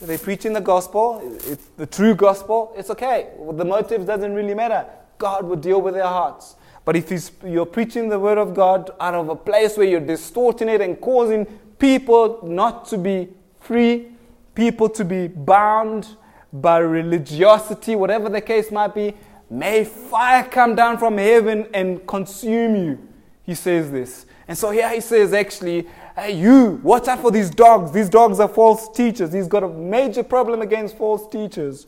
they're 0.00 0.18
preaching 0.18 0.52
the 0.52 0.60
gospel, 0.60 1.20
it's 1.44 1.66
the 1.76 1.86
true 1.86 2.14
gospel, 2.14 2.72
it's 2.76 2.90
okay. 2.90 3.30
The 3.52 3.64
motives 3.64 4.06
doesn't 4.06 4.32
really 4.32 4.54
matter. 4.54 4.86
God 5.18 5.44
will 5.44 5.56
deal 5.56 5.80
with 5.80 5.94
their 5.94 6.04
hearts. 6.04 6.54
But 6.88 6.96
if 6.96 7.30
you're 7.44 7.66
preaching 7.66 8.08
the 8.08 8.18
word 8.18 8.38
of 8.38 8.54
God 8.54 8.92
out 8.98 9.12
of 9.12 9.28
a 9.28 9.36
place 9.36 9.76
where 9.76 9.86
you're 9.86 10.00
distorting 10.00 10.70
it 10.70 10.80
and 10.80 10.98
causing 10.98 11.44
people 11.78 12.38
not 12.42 12.88
to 12.88 12.96
be 12.96 13.28
free, 13.60 14.12
people 14.54 14.88
to 14.88 15.04
be 15.04 15.28
bound 15.28 16.08
by 16.50 16.78
religiosity, 16.78 17.94
whatever 17.94 18.30
the 18.30 18.40
case 18.40 18.70
might 18.70 18.94
be, 18.94 19.14
may 19.50 19.84
fire 19.84 20.44
come 20.44 20.74
down 20.74 20.96
from 20.96 21.18
heaven 21.18 21.68
and 21.74 22.06
consume 22.06 22.74
you. 22.74 23.08
He 23.42 23.54
says 23.54 23.90
this. 23.90 24.24
And 24.48 24.56
so 24.56 24.70
here 24.70 24.88
he 24.88 25.02
says, 25.02 25.34
actually, 25.34 25.86
hey, 26.16 26.40
you, 26.40 26.80
watch 26.82 27.06
out 27.06 27.20
for 27.20 27.30
these 27.30 27.50
dogs. 27.50 27.92
These 27.92 28.08
dogs 28.08 28.40
are 28.40 28.48
false 28.48 28.88
teachers. 28.96 29.30
He's 29.30 29.46
got 29.46 29.62
a 29.62 29.68
major 29.68 30.22
problem 30.22 30.62
against 30.62 30.96
false 30.96 31.28
teachers. 31.28 31.86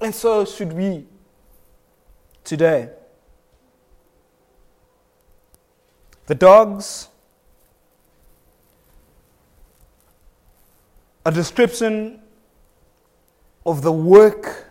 And 0.00 0.12
so 0.12 0.44
should 0.44 0.72
we 0.72 1.06
today. 2.42 2.88
The 6.26 6.34
dogs, 6.34 7.08
a 11.26 11.30
description 11.30 12.20
of 13.66 13.82
the 13.82 13.92
work 13.92 14.70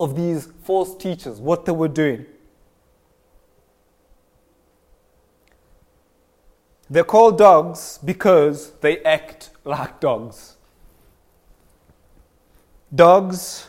of 0.00 0.16
these 0.16 0.48
false 0.64 0.96
teachers, 0.96 1.38
what 1.38 1.64
they 1.64 1.72
were 1.72 1.88
doing. 1.88 2.26
They're 6.90 7.04
called 7.04 7.38
dogs 7.38 7.98
because 8.04 8.72
they 8.80 9.02
act 9.02 9.50
like 9.64 10.00
dogs. 10.00 10.56
Dogs 12.94 13.68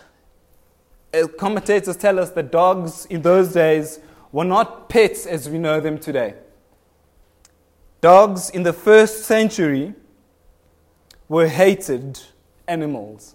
uh, 1.13 1.27
commentators 1.39 1.95
tell 1.95 2.19
us 2.19 2.31
that 2.31 2.51
dogs 2.51 3.05
in 3.05 3.21
those 3.21 3.53
days 3.53 3.99
were 4.31 4.43
not 4.43 4.89
pets 4.89 5.25
as 5.25 5.47
we 5.47 5.59
know 5.59 5.79
them 5.79 5.99
today. 5.99 6.33
Dogs 8.03 8.49
in 8.49 8.63
the 8.63 8.73
first 8.73 9.23
century 9.23 9.93
were 11.29 11.47
hated 11.47 12.19
animals. 12.67 13.33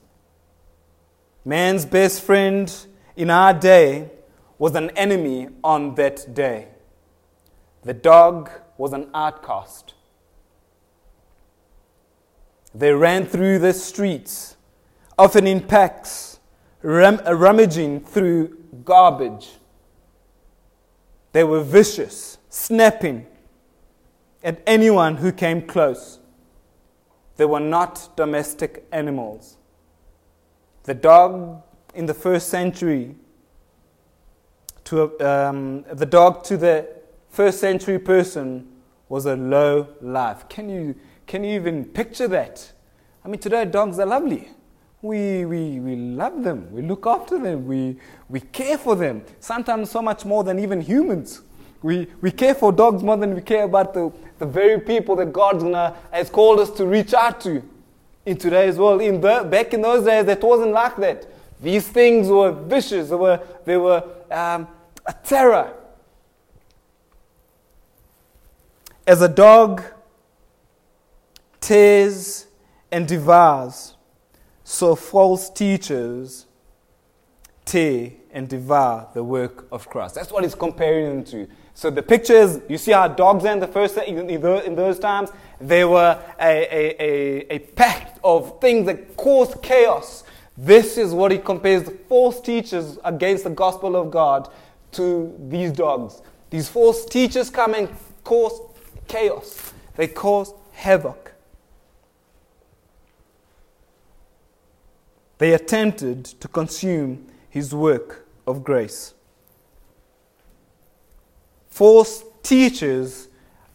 Man's 1.43 1.87
best 1.87 2.21
friend 2.21 2.71
in 3.17 3.31
our 3.31 3.55
day 3.55 4.11
was 4.59 4.75
an 4.75 4.91
enemy 4.91 5.49
on 5.65 5.95
that 5.95 6.35
day. 6.35 6.69
The 7.83 7.95
dog 7.95 8.51
was 8.77 8.93
an 8.93 9.09
outcast. 9.15 9.95
They 12.75 12.93
ran 12.93 13.25
through 13.25 13.61
the 13.61 13.73
streets, 13.73 14.59
often 15.19 15.47
in 15.47 15.63
packs 15.63 16.41
ram- 16.83 17.23
uh, 17.27 17.33
rummaging 17.33 18.01
through 18.01 18.55
garbage. 18.85 19.49
They 21.33 21.43
were 21.43 21.63
vicious, 21.63 22.37
snapping 22.51 23.29
at 24.43 24.63
anyone 24.67 25.17
who 25.17 25.33
came 25.33 25.63
close. 25.63 26.19
They 27.37 27.45
were 27.45 27.61
not 27.61 28.17
domestic 28.17 28.87
animals. 28.93 29.57
The 30.85 30.95
dog 30.95 31.63
in 31.95 32.07
the 32.07 32.15
first 32.15 32.49
century, 32.49 33.15
to 34.85 35.21
um, 35.21 35.85
the 35.93 36.07
dog 36.07 36.45
to 36.45 36.57
the 36.57 36.89
first 37.29 37.61
century 37.61 37.99
person 37.99 38.67
was 39.09 39.27
a 39.27 39.37
low 39.37 39.89
life. 40.01 40.49
Can 40.49 40.69
you, 40.69 40.95
can 41.27 41.45
you 41.45 41.55
even 41.55 41.85
picture 41.85 42.29
that? 42.29 42.73
I 43.25 43.29
mean, 43.29 43.41
today 43.41 43.65
dogs 43.65 43.99
are 43.99 44.07
lovely. 44.07 44.49
We, 45.01 45.45
we, 45.45 45.79
we 45.79 45.97
love 45.97 46.43
them. 46.43 46.73
We 46.73 46.83
look 46.83 47.07
after 47.07 47.39
them. 47.39 47.67
We, 47.67 47.99
we 48.29 48.41
care 48.41 48.77
for 48.77 48.97
them. 48.97 49.23
Sometimes 49.39 49.91
so 49.91 50.03
much 50.03 50.25
more 50.25 50.43
than 50.43 50.59
even 50.59 50.81
humans. 50.81 51.43
We, 51.83 52.09
we 52.21 52.33
care 52.33 52.55
for 52.55 52.73
dogs 52.73 53.03
more 53.03 53.17
than 53.17 53.35
we 53.35 53.41
care 53.41 53.65
about 53.65 53.95
the, 53.95 54.13
the 54.39 54.47
very 54.47 54.81
people 54.81 55.17
that 55.17 55.33
God 55.33 55.61
has 56.11 56.31
called 56.31 56.61
us 56.61 56.71
to 56.73 56.87
reach 56.87 57.15
out 57.15 57.41
to 57.43 57.63
in 58.25 58.37
today's 58.37 58.77
world. 58.77 59.03
In 59.03 59.21
the, 59.21 59.47
back 59.51 59.75
in 59.75 59.81
those 59.81 60.05
days, 60.05 60.27
it 60.29 60.43
wasn't 60.43 60.73
like 60.73 60.97
that. 60.97 61.27
These 61.61 61.89
things 61.89 62.29
were 62.29 62.53
vicious, 62.53 63.09
they 63.09 63.17
were, 63.17 63.41
they 63.65 63.77
were 63.77 64.05
um, 64.31 64.69
a 65.07 65.13
terror. 65.25 65.75
As 69.07 69.23
a 69.23 69.29
dog 69.29 69.83
tears 71.61 72.47
and 72.93 73.09
devours, 73.09 73.97
so 74.63 74.95
false 74.95 75.49
teachers 75.51 76.47
tear 77.65 78.13
and 78.31 78.49
devour 78.49 79.09
the 79.15 79.25
work 79.25 79.67
of 79.73 79.89
Christ. 79.89 80.15
That's 80.15 80.31
what 80.31 80.45
he's 80.45 80.55
comparing 80.55 81.07
them 81.07 81.25
to. 81.25 81.49
So 81.79 81.91
the 81.91 82.03
picture 82.03 82.35
is, 82.35 82.61
you 82.69 82.77
see 82.77 82.91
how 82.91 83.07
dogs 83.07 83.45
in 83.45 83.61
the 83.61 83.69
first 83.69 83.97
in 83.99 84.75
those 84.75 84.99
times 84.99 85.31
they 85.61 85.85
were 85.85 86.21
a, 86.41 86.43
a, 86.43 86.97
a, 86.99 87.55
a 87.55 87.59
pact 87.61 88.19
of 88.25 88.61
things 88.61 88.87
that 88.87 89.17
caused 89.17 89.63
chaos. 89.63 90.25
This 90.57 90.99
is 90.99 91.13
what 91.13 91.31
he 91.31 91.39
compares 91.39 91.85
the 91.85 91.93
false 91.93 92.41
teachers 92.41 92.99
against 93.05 93.45
the 93.45 93.51
gospel 93.51 93.95
of 93.95 94.11
God 94.11 94.51
to 94.91 95.33
these 95.49 95.71
dogs. 95.71 96.21
These 96.51 96.69
false 96.69 97.05
teachers 97.05 97.49
come 97.49 97.75
and 97.75 97.89
cause 98.25 98.61
chaos. 99.07 99.73
They 99.95 100.09
cause 100.09 100.53
havoc. 100.73 101.33
They 105.39 105.53
attempted 105.53 106.25
to 106.25 106.49
consume 106.49 107.29
his 107.49 107.73
work 107.73 108.27
of 108.49 108.65
grace. 108.65 109.15
False 111.79 112.25
teachers 112.43 113.29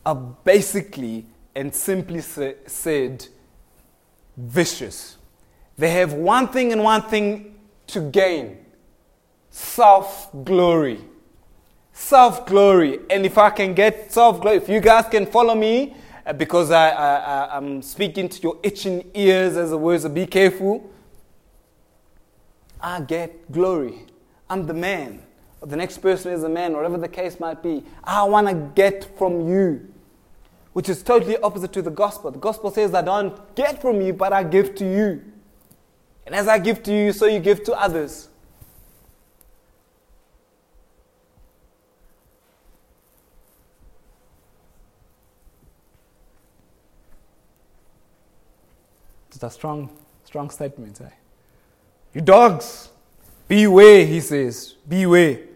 are 0.05 0.13
basically 0.13 1.25
and 1.55 1.73
simply 1.73 2.19
said 2.19 3.25
vicious. 4.35 5.15
They 5.77 5.89
have 5.91 6.11
one 6.11 6.49
thing 6.49 6.73
and 6.73 6.83
one 6.83 7.03
thing 7.03 7.55
to 7.87 8.01
gain 8.01 8.57
self 9.49 10.29
glory. 10.43 10.99
Self 11.93 12.45
glory. 12.45 12.99
And 13.09 13.25
if 13.25 13.37
I 13.37 13.49
can 13.51 13.73
get 13.73 14.11
self 14.11 14.41
glory, 14.41 14.57
if 14.57 14.67
you 14.67 14.81
guys 14.81 15.05
can 15.09 15.25
follow 15.25 15.55
me, 15.55 15.95
uh, 16.25 16.33
because 16.33 16.71
I, 16.71 16.89
I, 16.89 17.55
I'm 17.55 17.81
speaking 17.81 18.27
to 18.27 18.41
your 18.41 18.59
itching 18.63 19.09
ears 19.13 19.55
as 19.55 19.71
a 19.71 19.77
word, 19.77 20.01
so 20.01 20.09
be 20.09 20.25
careful. 20.25 20.91
I 22.81 22.99
get 22.99 23.49
glory. 23.49 24.07
I'm 24.49 24.67
the 24.67 24.73
man. 24.73 25.23
Or 25.63 25.67
the 25.67 25.77
next 25.77 25.99
person 25.99 26.33
is 26.33 26.43
a 26.43 26.49
man, 26.49 26.73
whatever 26.73 26.97
the 26.97 27.07
case 27.07 27.39
might 27.39 27.63
be. 27.63 27.85
I 28.03 28.25
want 28.25 28.49
to 28.49 28.53
get 28.53 29.17
from 29.17 29.47
you, 29.47 29.93
which 30.73 30.89
is 30.89 31.01
totally 31.01 31.37
opposite 31.37 31.71
to 31.71 31.81
the 31.81 31.89
gospel. 31.89 32.31
The 32.31 32.37
gospel 32.37 32.69
says, 32.69 32.93
I 32.93 33.01
don't 33.01 33.55
get 33.55 33.81
from 33.81 34.01
you, 34.01 34.11
but 34.11 34.33
I 34.33 34.43
give 34.43 34.75
to 34.75 34.83
you. 34.83 35.23
And 36.25 36.35
as 36.35 36.49
I 36.49 36.59
give 36.59 36.83
to 36.83 36.93
you, 36.93 37.13
so 37.13 37.27
you 37.27 37.39
give 37.39 37.63
to 37.63 37.81
others. 37.81 38.27
It's 49.31 49.41
a 49.41 49.49
strong, 49.49 49.89
strong 50.25 50.49
statement, 50.49 50.99
eh? 50.99 51.05
You 52.13 52.19
dogs, 52.19 52.89
beware, 53.47 54.05
he 54.05 54.19
says, 54.19 54.73
beware. 54.85 55.52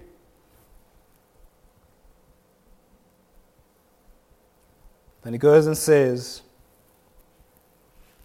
Then 5.27 5.33
he 5.33 5.39
goes 5.39 5.67
and 5.67 5.77
says, 5.77 6.41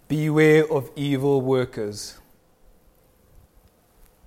Beware 0.06 0.72
of 0.72 0.88
evil 0.94 1.40
workers. 1.40 2.20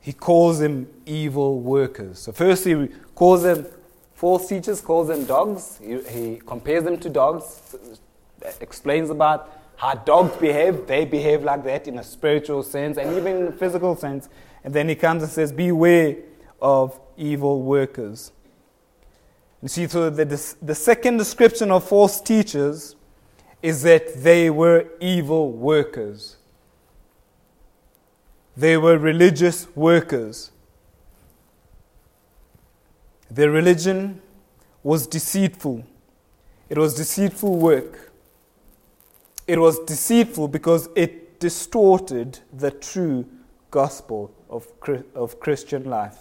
He 0.01 0.11
calls 0.11 0.59
them 0.59 0.85
evil 1.05 1.61
workers. 1.61 2.19
So, 2.19 2.33
first, 2.33 2.65
he 2.65 2.89
calls 3.15 3.43
them 3.43 3.65
false 4.13 4.49
teachers, 4.49 4.81
calls 4.81 5.07
them 5.07 5.23
dogs. 5.23 5.79
He, 5.81 6.01
he 6.01 6.41
compares 6.45 6.83
them 6.83 6.97
to 6.97 7.07
dogs, 7.07 7.77
explains 8.59 9.09
about 9.09 9.57
how 9.77 9.93
dogs 9.93 10.35
behave, 10.35 10.85
they 10.85 11.05
behave 11.05 11.45
like 11.45 11.63
that 11.63 11.87
in 11.87 11.97
a 11.99 12.03
spiritual 12.03 12.61
sense 12.61 12.97
and 12.97 13.15
even 13.15 13.37
in 13.37 13.47
a 13.47 13.51
physical 13.53 13.95
sense. 13.95 14.27
And 14.65 14.73
then 14.73 14.89
he 14.89 14.95
comes 14.95 15.23
and 15.23 15.31
says, 15.31 15.53
Beware 15.53 16.17
of 16.61 16.99
evil 17.15 17.61
workers. 17.61 18.33
You 19.65 19.69
see, 19.69 19.87
so 19.87 20.11
the, 20.11 20.55
the 20.61 20.75
second 20.75 21.17
description 21.17 21.71
of 21.71 21.87
false 21.87 22.21
teachers 22.21 22.95
is 23.63 23.81
that 23.81 24.21
they 24.21 24.51
were 24.51 24.85
evil 24.99 25.51
workers. 25.51 26.37
They 28.55 28.77
were 28.77 28.99
religious 28.99 29.67
workers. 29.75 30.51
Their 33.31 33.49
religion 33.49 34.21
was 34.83 35.07
deceitful. 35.07 35.83
It 36.69 36.77
was 36.77 36.93
deceitful 36.93 37.57
work. 37.57 38.11
It 39.47 39.57
was 39.57 39.79
deceitful 39.79 40.49
because 40.49 40.89
it 40.95 41.39
distorted 41.39 42.37
the 42.53 42.69
true 42.69 43.25
gospel 43.71 44.31
of, 44.47 44.67
of 45.15 45.39
Christian 45.39 45.85
life. 45.85 46.19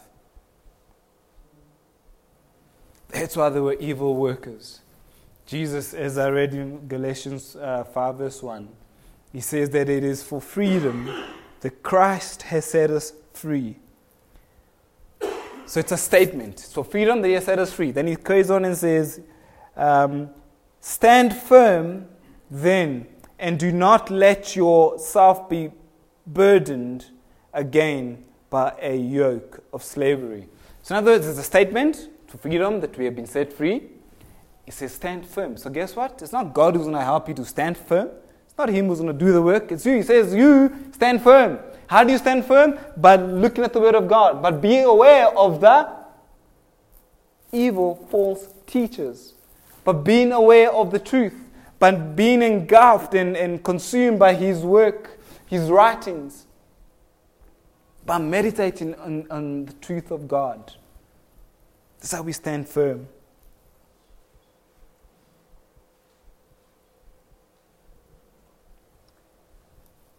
That's 3.14 3.36
why 3.36 3.48
they 3.48 3.60
were 3.60 3.74
evil 3.74 4.16
workers. 4.16 4.80
Jesus, 5.46 5.94
as 5.94 6.18
I 6.18 6.30
read 6.30 6.52
in 6.52 6.88
Galatians 6.88 7.54
uh, 7.54 7.84
5, 7.84 8.16
verse 8.16 8.42
1, 8.42 8.68
he 9.32 9.40
says 9.40 9.70
that 9.70 9.88
it 9.88 10.02
is 10.02 10.20
for 10.20 10.40
freedom 10.40 11.08
that 11.60 11.80
Christ 11.84 12.42
has 12.42 12.64
set 12.64 12.90
us 12.90 13.12
free. 13.32 13.76
So 15.66 15.78
it's 15.78 15.92
a 15.92 15.96
statement. 15.96 16.54
It's 16.54 16.72
for 16.72 16.84
freedom 16.84 17.22
that 17.22 17.28
he 17.28 17.34
has 17.34 17.44
set 17.44 17.60
us 17.60 17.72
free. 17.72 17.92
Then 17.92 18.08
he 18.08 18.16
goes 18.16 18.50
on 18.50 18.64
and 18.64 18.76
says, 18.76 19.20
um, 19.76 20.30
Stand 20.80 21.36
firm 21.36 22.08
then 22.50 23.06
and 23.38 23.60
do 23.60 23.70
not 23.70 24.10
let 24.10 24.56
yourself 24.56 25.48
be 25.48 25.70
burdened 26.26 27.06
again 27.52 28.24
by 28.50 28.74
a 28.80 28.96
yoke 28.96 29.62
of 29.72 29.84
slavery. 29.84 30.48
So, 30.82 30.96
in 30.96 30.98
other 30.98 31.12
words, 31.12 31.28
it's 31.28 31.38
a 31.38 31.44
statement 31.44 32.08
freedom 32.38 32.80
that 32.80 32.96
we 32.98 33.04
have 33.04 33.14
been 33.14 33.26
set 33.26 33.52
free. 33.52 33.82
It 34.66 34.72
says, 34.72 34.94
stand 34.94 35.26
firm. 35.26 35.56
So, 35.56 35.70
guess 35.70 35.94
what? 35.94 36.20
It's 36.22 36.32
not 36.32 36.54
God 36.54 36.74
who's 36.74 36.84
going 36.84 36.96
to 36.96 37.02
help 37.02 37.28
you 37.28 37.34
to 37.34 37.44
stand 37.44 37.76
firm. 37.76 38.10
It's 38.46 38.56
not 38.56 38.68
Him 38.68 38.86
who's 38.86 39.00
going 39.00 39.12
to 39.12 39.24
do 39.24 39.32
the 39.32 39.42
work. 39.42 39.70
It's 39.70 39.84
you. 39.84 39.96
He 39.96 40.02
says, 40.02 40.34
You 40.34 40.74
stand 40.92 41.22
firm. 41.22 41.58
How 41.86 42.02
do 42.02 42.12
you 42.12 42.18
stand 42.18 42.46
firm? 42.46 42.78
By 42.96 43.16
looking 43.16 43.62
at 43.64 43.72
the 43.72 43.80
Word 43.80 43.94
of 43.94 44.08
God, 44.08 44.42
but 44.42 44.62
being 44.62 44.84
aware 44.84 45.28
of 45.36 45.60
the 45.60 45.90
evil, 47.52 48.06
false 48.10 48.48
teachers, 48.66 49.34
but 49.84 50.04
being 50.04 50.32
aware 50.32 50.72
of 50.72 50.90
the 50.90 50.98
truth 50.98 51.34
but 51.84 52.16
being 52.16 52.40
engulfed 52.40 53.12
and, 53.12 53.36
and 53.36 53.62
consumed 53.62 54.18
by 54.18 54.32
his 54.32 54.60
work, 54.62 55.20
his 55.44 55.70
writings, 55.70 56.46
by 58.06 58.16
meditating 58.16 58.94
on, 58.94 59.26
on 59.30 59.66
the 59.66 59.72
truth 59.74 60.10
of 60.10 60.26
God. 60.26 60.72
That's 62.04 62.12
how 62.12 62.20
we 62.20 62.32
stand 62.32 62.68
firm. 62.68 63.08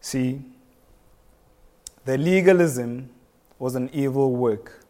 See, 0.00 0.40
the 2.04 2.18
legalism 2.18 3.10
was 3.60 3.76
an 3.76 3.88
evil 3.92 4.32
work. 4.32 4.84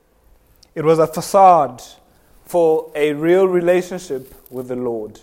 It 0.75 0.87
was 0.87 0.99
a 0.99 1.07
facade 1.07 1.83
for 2.47 2.91
a 2.95 3.13
real 3.13 3.47
relationship 3.47 4.33
with 4.51 4.69
the 4.69 4.77
Lord. 4.77 5.21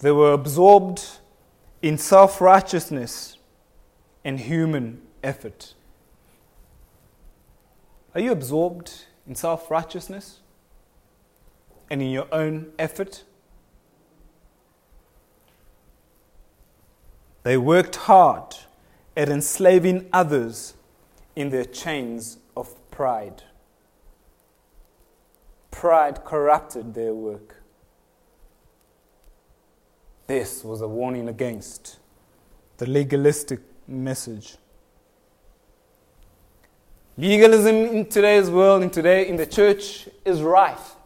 They 0.00 0.12
were 0.12 0.34
absorbed 0.34 1.02
in 1.80 1.96
self 1.96 2.42
righteousness 2.42 3.38
and 4.22 4.38
human 4.38 5.00
effort. 5.22 5.72
Are 8.14 8.20
you 8.20 8.32
absorbed 8.32 9.06
in 9.26 9.34
self 9.34 9.70
righteousness 9.70 10.40
and 11.90 12.00
in 12.02 12.10
your 12.10 12.26
own 12.32 12.72
effort? 12.78 13.24
They 17.42 17.58
worked 17.58 17.96
hard 17.96 18.56
at 19.16 19.28
enslaving 19.28 20.08
others 20.12 20.74
in 21.36 21.50
their 21.50 21.64
chains 21.64 22.38
of 22.56 22.74
pride. 22.90 23.42
Pride 25.70 26.24
corrupted 26.24 26.94
their 26.94 27.12
work. 27.12 27.62
This 30.26 30.64
was 30.64 30.80
a 30.80 30.88
warning 30.88 31.28
against 31.28 31.98
the 32.78 32.86
legalistic 32.86 33.60
message. 33.86 34.56
Legalism 37.16 37.76
in 37.76 38.06
today's 38.06 38.50
world, 38.50 38.82
in 38.82 38.90
today 38.90 39.28
in 39.28 39.36
the 39.36 39.46
church, 39.46 40.08
is 40.24 40.42
rife. 40.42 40.96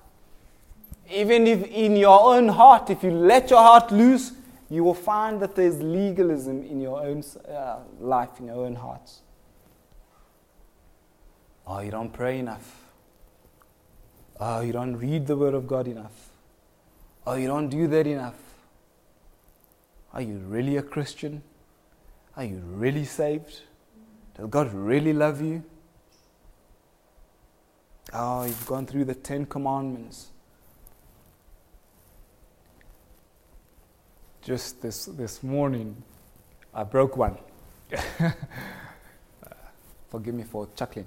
even 1.10 1.46
if 1.46 1.64
in 1.64 1.96
your 1.96 2.34
own 2.34 2.48
heart, 2.48 2.90
if 2.90 3.02
you 3.02 3.10
let 3.10 3.50
your 3.50 3.60
heart 3.60 3.90
loose, 3.90 4.32
you 4.68 4.84
will 4.84 4.94
find 4.94 5.40
that 5.40 5.54
there's 5.54 5.80
legalism 5.82 6.62
in 6.64 6.80
your 6.80 7.00
own 7.00 7.22
uh, 7.48 7.78
life, 7.98 8.38
in 8.38 8.46
your 8.46 8.66
own 8.66 8.74
heart. 8.74 9.10
Oh, 11.66 11.80
you 11.80 11.90
don't 11.90 12.12
pray 12.12 12.38
enough. 12.38 12.84
Oh, 14.38 14.60
you 14.60 14.72
don't 14.72 14.96
read 14.96 15.26
the 15.26 15.36
Word 15.36 15.54
of 15.54 15.66
God 15.66 15.88
enough. 15.88 16.30
Oh, 17.26 17.34
you 17.34 17.46
don't 17.46 17.68
do 17.68 17.86
that 17.88 18.06
enough. 18.06 18.38
Are 20.12 20.22
you 20.22 20.38
really 20.38 20.76
a 20.76 20.82
Christian? 20.82 21.42
Are 22.36 22.44
you 22.44 22.62
really 22.64 23.04
saved? 23.04 23.62
Does 24.36 24.48
God 24.48 24.72
really 24.72 25.12
love 25.12 25.40
you? 25.40 25.62
Oh, 28.12 28.44
you've 28.44 28.66
gone 28.66 28.86
through 28.86 29.04
the 29.04 29.14
Ten 29.14 29.44
Commandments. 29.44 30.28
Just 34.40 34.80
this, 34.80 35.04
this 35.04 35.42
morning, 35.42 36.02
I 36.72 36.84
broke 36.84 37.18
one. 37.18 37.36
Forgive 40.08 40.34
me 40.34 40.44
for 40.44 40.68
chuckling. 40.74 41.06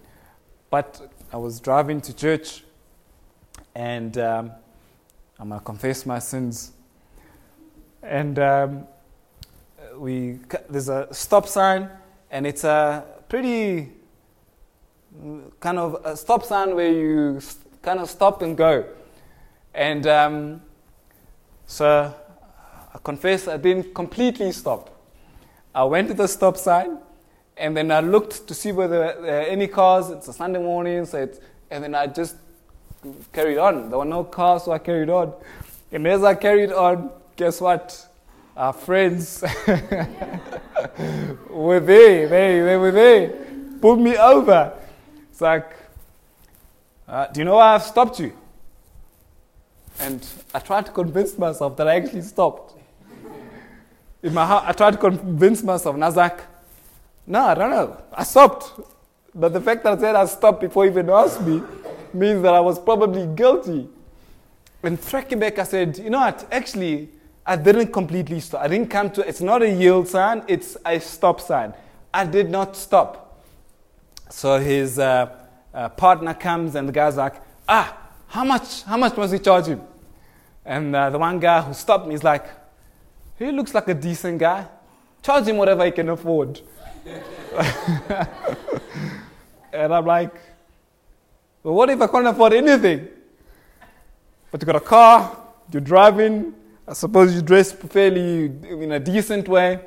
But 0.70 1.12
I 1.34 1.38
was 1.38 1.60
driving 1.60 2.02
to 2.02 2.16
church 2.16 2.64
and 3.74 4.16
um, 4.20 4.52
I'm 5.40 5.50
going 5.50 5.60
to 5.60 5.66
confess 5.66 6.06
my 6.06 6.20
sins. 6.20 6.72
And 8.04 8.38
um, 8.38 8.88
we, 9.98 10.40
there's 10.70 10.90
a 10.90 11.08
stop 11.12 11.48
sign, 11.48 11.90
and 12.30 12.46
it's 12.46 12.64
a 12.64 13.06
pretty 13.28 13.92
kind 15.60 15.78
of 15.78 16.02
a 16.06 16.16
stop 16.16 16.44
sign 16.44 16.76
where 16.76 16.92
you 16.92 17.40
kind 17.82 18.00
of 18.00 18.10
stop 18.10 18.42
and 18.42 18.58
go. 18.58 18.86
And 19.74 20.06
um, 20.08 20.62
so 21.66 22.14
I 22.94 22.98
confess 23.04 23.48
I 23.48 23.58
didn't 23.58 23.94
completely 23.94 24.52
stop. 24.52 24.90
I 25.74 25.84
went 25.84 26.10
to 26.10 26.14
the 26.14 26.28
stop 26.28 26.58
sign 26.58 26.98
and 27.58 27.76
then 27.78 27.92
I 27.92 28.00
looked 28.02 28.48
to 28.48 28.54
see 28.54 28.72
whether 28.72 29.16
there 29.22 29.42
are 29.42 29.46
any 29.46 29.68
cars. 29.68 30.10
It's 30.10 30.28
a 30.28 30.34
Sunday 30.34 30.60
morning, 30.60 31.06
so 31.06 31.30
and 31.70 31.84
then 31.84 31.96
I 31.96 32.08
just 32.08 32.36
carried 33.32 33.58
on. 33.58 33.90
There 33.90 34.00
were 34.00 34.06
no 34.06 34.24
cars, 34.24 34.64
so 34.64 34.72
I 34.72 34.80
carried 34.80 35.10
on. 35.10 35.34
And 35.92 36.08
as 36.08 36.24
I 36.24 36.36
carried 36.36 36.72
on, 36.72 37.10
guess 37.36 37.62
what? 37.62 38.08
Our 38.56 38.74
friends 38.74 39.42
were 41.50 41.80
there. 41.80 42.28
They, 42.28 42.60
they 42.60 42.78
were 42.78 42.92
there. 42.92 43.30
Pulled 43.80 44.00
me 44.00 44.18
over. 44.18 44.74
It's 45.42 45.44
like, 45.44 45.76
uh, 47.08 47.26
do 47.26 47.40
you 47.40 47.46
know 47.46 47.56
why 47.56 47.74
I've 47.74 47.82
stopped 47.82 48.20
you? 48.20 48.32
And 50.00 50.24
I 50.54 50.60
tried 50.60 50.86
to 50.86 50.92
convince 50.92 51.36
myself 51.36 51.76
that 51.78 51.88
I 51.88 51.96
actually 51.96 52.22
stopped. 52.22 52.78
In 54.22 54.36
my 54.36 54.46
heart, 54.46 54.66
I 54.68 54.72
tried 54.74 54.92
to 54.92 54.98
convince 54.98 55.64
myself, 55.64 55.96
and 55.96 56.04
I 56.04 56.08
was 56.10 56.16
like, 56.16 56.42
no, 57.26 57.40
I 57.40 57.56
don't 57.56 57.72
know. 57.72 57.98
I 58.14 58.24
stopped. 58.24 58.82
But 59.34 59.54
the 59.54 59.62
fact 59.62 59.84
that 59.84 59.98
I 59.98 60.00
said 60.00 60.16
I 60.16 60.26
stopped 60.26 60.62
before 60.62 60.86
you 60.86 60.92
even 60.92 61.10
asked 61.10 61.42
me 61.42 61.64
means 62.14 62.44
that 62.44 62.54
I 62.54 62.60
was 62.60 62.78
probably 62.78 63.26
guilty. 63.26 63.90
And 64.84 65.02
tracking 65.02 65.40
back, 65.40 65.58
I 65.58 65.64
said, 65.64 65.98
you 65.98 66.12
know 66.12 66.20
what? 66.20 66.48
Actually, 66.52 67.10
I 67.48 67.56
didn't 67.56 67.92
completely 67.92 68.42
stop. 68.42 68.62
I 68.62 68.68
didn't 68.68 68.92
come 68.92 69.10
to, 69.14 69.28
it's 69.28 69.42
not 69.42 69.64
a 69.64 69.70
yield 69.72 70.08
sign, 70.08 70.44
it's 70.48 70.78
a 70.86 71.00
stop 71.00 71.42
sign. 71.42 71.74
I 72.14 72.26
did 72.26 72.52
not 72.52 72.76
stop. 72.76 73.21
So 74.32 74.60
his 74.60 74.98
uh, 74.98 75.30
uh, 75.74 75.90
partner 75.90 76.34
comes 76.34 76.76
and 76.76 76.88
the 76.88 76.94
guy's 76.94 77.18
like, 77.18 77.36
ah, 77.68 77.98
how 78.28 78.46
much, 78.46 78.84
how 78.84 78.96
much 78.96 79.16
must 79.18 79.34
we 79.34 79.40
charge? 79.40 79.78
And 80.66 80.96
uh, 80.96 81.10
the 81.10 81.20
one 81.20 81.38
guy 81.40 81.62
who 81.62 81.74
stopped 81.74 82.08
me 82.08 82.16
is 82.16 82.24
like, 82.24 82.46
he 83.38 83.52
looks 83.52 83.74
like 83.74 83.90
a 83.90 83.94
decent 83.94 84.40
guy. 84.40 84.68
Charge 85.22 85.48
him 85.48 85.58
whatever 85.58 85.84
he 85.86 85.92
can 85.92 86.08
afford. 86.10 86.62
and 89.74 89.94
I'm 89.94 90.06
like, 90.06 90.34
well, 91.62 91.74
what 91.74 91.90
if 91.90 92.00
I 92.02 92.08
can't 92.08 92.28
afford 92.28 92.54
anything? 92.54 93.10
But 94.50 94.62
you 94.62 94.66
got 94.66 94.78
a 94.78 94.80
car, 94.80 95.38
you're 95.72 95.82
driving, 95.82 96.54
I 96.88 96.94
suppose 96.94 97.36
you 97.36 97.42
dress 97.42 97.72
fairly 97.74 98.46
in 98.46 98.94
a 98.94 99.00
decent 99.00 99.48
way. 99.48 99.82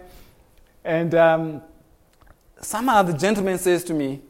And 0.85 1.15
um, 1.15 1.63
somehow 2.61 3.03
the 3.03 3.15
gentleman 3.15 3.57
says 3.59 3.83
to 3.85 3.95
me, 3.95 4.21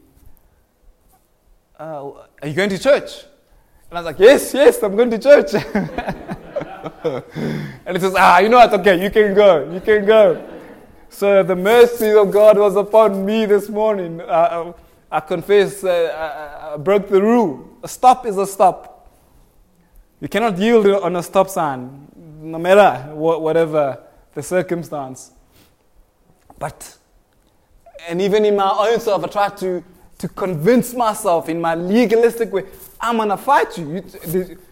uh, 1.79 2.11
Are 2.41 2.47
you 2.47 2.53
going 2.53 2.69
to 2.69 2.79
church? 2.79 3.23
And 3.89 3.97
I 3.97 4.01
was 4.01 4.05
like, 4.05 4.19
Yes, 4.19 4.53
yes, 4.53 4.81
I'm 4.83 4.95
going 4.95 5.11
to 5.11 5.19
church. 5.19 5.53
and 7.85 7.97
he 7.97 7.99
says, 7.99 8.15
Ah, 8.17 8.39
you 8.39 8.49
know 8.49 8.57
what? 8.57 8.73
Okay, 8.73 9.03
you 9.03 9.09
can 9.09 9.33
go. 9.33 9.71
You 9.71 9.81
can 9.81 10.05
go. 10.05 10.49
So 11.09 11.43
the 11.43 11.55
mercy 11.55 12.11
of 12.11 12.31
God 12.31 12.57
was 12.57 12.75
upon 12.75 13.25
me 13.25 13.45
this 13.45 13.69
morning. 13.69 14.21
Uh, 14.21 14.73
I 15.11 15.19
confess, 15.21 15.83
uh, 15.83 15.89
I, 15.89 16.73
I 16.73 16.77
broke 16.77 17.09
the 17.09 17.21
rule. 17.21 17.77
A 17.83 17.87
stop 17.87 18.25
is 18.25 18.37
a 18.37 18.45
stop. 18.45 18.91
You 20.19 20.27
cannot 20.27 20.57
yield 20.57 20.87
on 20.87 21.15
a 21.15 21.23
stop 21.23 21.49
sign, 21.49 22.07
no 22.41 22.57
matter 22.57 23.13
what, 23.13 23.41
whatever 23.41 24.01
the 24.33 24.41
circumstance. 24.41 25.31
But, 26.57 26.97
and 28.07 28.21
even 28.21 28.45
in 28.45 28.55
my 28.55 28.69
own 28.69 28.99
self, 28.99 29.23
I 29.23 29.27
try 29.27 29.49
to 29.49 29.83
to 30.17 30.27
convince 30.29 30.93
myself 30.93 31.49
in 31.49 31.59
my 31.59 31.75
legalistic 31.75 32.51
way, 32.51 32.63
I'm 32.99 33.17
to 33.27 33.37
fight 33.37 33.77
you. 33.77 34.03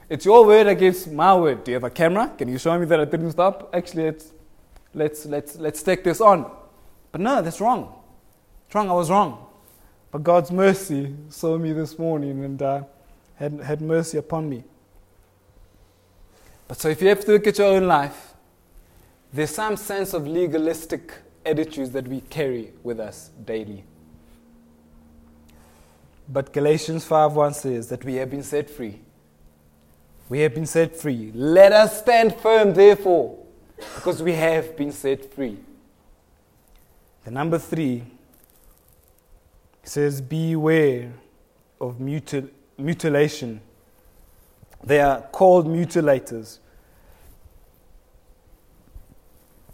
It's 0.09 0.25
your 0.25 0.45
word 0.45 0.67
against 0.67 1.11
my 1.11 1.35
word. 1.35 1.63
Do 1.63 1.71
you 1.71 1.75
have 1.75 1.83
a 1.83 1.89
camera? 1.89 2.31
Can 2.37 2.47
you 2.49 2.57
show 2.57 2.77
me 2.77 2.85
that 2.85 2.99
I 2.99 3.05
didn't 3.05 3.31
stop? 3.31 3.69
Actually, 3.73 4.05
let's, 4.05 4.31
let's, 4.93 5.25
let's, 5.25 5.55
let's 5.57 5.83
take 5.83 6.03
this 6.03 6.21
on. 6.21 6.49
But 7.11 7.21
no, 7.21 7.41
that's 7.41 7.59
wrong. 7.59 7.93
It's 8.65 8.75
wrong. 8.75 8.89
I 8.89 8.93
was 8.93 9.09
wrong. 9.09 9.47
But 10.11 10.23
God's 10.23 10.51
mercy 10.51 11.15
saw 11.29 11.57
me 11.57 11.73
this 11.73 11.97
morning 11.97 12.45
and 12.45 12.61
uh, 12.61 12.83
had, 13.35 13.59
had 13.61 13.81
mercy 13.81 14.17
upon 14.17 14.49
me. 14.49 14.63
But 16.67 16.79
so 16.79 16.89
if 16.89 17.01
you 17.01 17.09
have 17.09 17.25
to 17.25 17.31
look 17.31 17.47
at 17.47 17.57
your 17.57 17.67
own 17.67 17.87
life, 17.87 18.33
there's 19.31 19.49
some 19.49 19.75
sense 19.75 20.13
of 20.13 20.27
legalistic 20.27 21.11
attitudes 21.45 21.89
that 21.91 22.07
we 22.07 22.21
carry 22.21 22.71
with 22.83 22.99
us 22.99 23.31
daily. 23.43 23.83
But 26.27 26.53
Galatians 26.53 27.05
5:1 27.05 27.53
says 27.53 27.89
that 27.89 28.03
we 28.03 28.15
have 28.15 28.29
been 28.29 28.43
set 28.43 28.69
free. 28.69 28.99
We 30.29 30.39
have 30.39 30.55
been 30.55 30.65
set 30.65 30.95
free. 30.95 31.31
Let 31.33 31.71
us 31.73 31.99
stand 31.99 32.35
firm, 32.35 32.73
therefore, 32.73 33.37
because 33.95 34.23
we 34.23 34.33
have 34.33 34.75
been 34.77 34.91
set 34.91 35.33
free. 35.33 35.57
The 37.25 37.31
number 37.31 37.59
three 37.59 38.03
says, 39.83 40.21
Beware 40.21 41.11
of 41.79 41.97
mutil- 41.97 42.49
mutilation. 42.77 43.61
They 44.83 44.99
are 45.01 45.21
called 45.21 45.67
mutilators. 45.67 46.59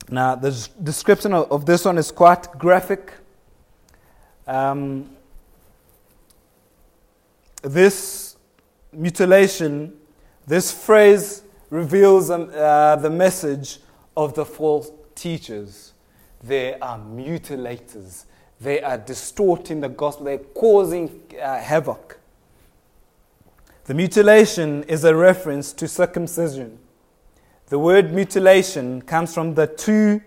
Now, 0.09 0.35
the 0.35 0.67
description 0.81 1.33
of, 1.33 1.51
of 1.51 1.65
this 1.65 1.85
one 1.85 1.97
is 1.99 2.11
quite 2.11 2.51
graphic. 2.57 3.13
Um, 4.47 5.09
this 7.61 8.37
mutilation, 8.91 9.93
this 10.47 10.71
phrase 10.71 11.43
reveals 11.69 12.29
um, 12.29 12.49
uh, 12.53 12.95
the 12.95 13.09
message 13.09 13.79
of 14.15 14.33
the 14.33 14.45
false 14.45 14.91
teachers. 15.15 15.93
They 16.43 16.75
are 16.79 16.97
mutilators. 16.97 18.25
They 18.61 18.81
are 18.81 18.97
distorting 18.97 19.81
the 19.81 19.89
gospel. 19.89 20.25
They're 20.25 20.37
causing 20.37 21.21
uh, 21.41 21.59
havoc. 21.59 22.19
The 23.85 23.93
mutilation 23.93 24.83
is 24.83 25.03
a 25.03 25.15
reference 25.15 25.73
to 25.73 25.87
circumcision. 25.87 26.77
The 27.67 27.79
word 27.79 28.13
mutilation 28.13 29.01
comes 29.01 29.33
from 29.33 29.53
the 29.53 29.67
two 29.67 30.21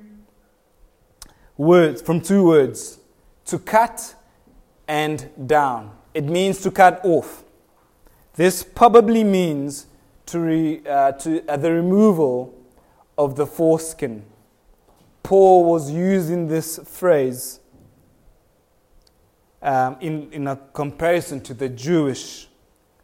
words, 1.56 2.02
from 2.02 2.20
two 2.20 2.44
words, 2.44 2.98
to 3.46 3.58
cut 3.58 4.14
and 4.88 5.28
down. 5.46 5.96
It 6.14 6.24
means 6.24 6.60
to 6.62 6.70
cut 6.70 7.00
off. 7.04 7.44
This 8.34 8.62
probably 8.62 9.24
means 9.24 9.86
to, 10.26 10.40
re, 10.40 10.82
uh, 10.86 11.12
to 11.12 11.46
uh, 11.46 11.56
the 11.56 11.72
removal 11.72 12.54
of 13.16 13.36
the 13.36 13.46
foreskin. 13.46 14.24
Paul 15.22 15.64
was 15.64 15.90
using 15.90 16.48
this 16.48 16.78
phrase 16.84 17.60
um, 19.62 19.96
in, 20.00 20.32
in 20.32 20.46
a 20.48 20.56
comparison 20.56 21.40
to 21.42 21.54
the 21.54 21.68
Jewish 21.68 22.48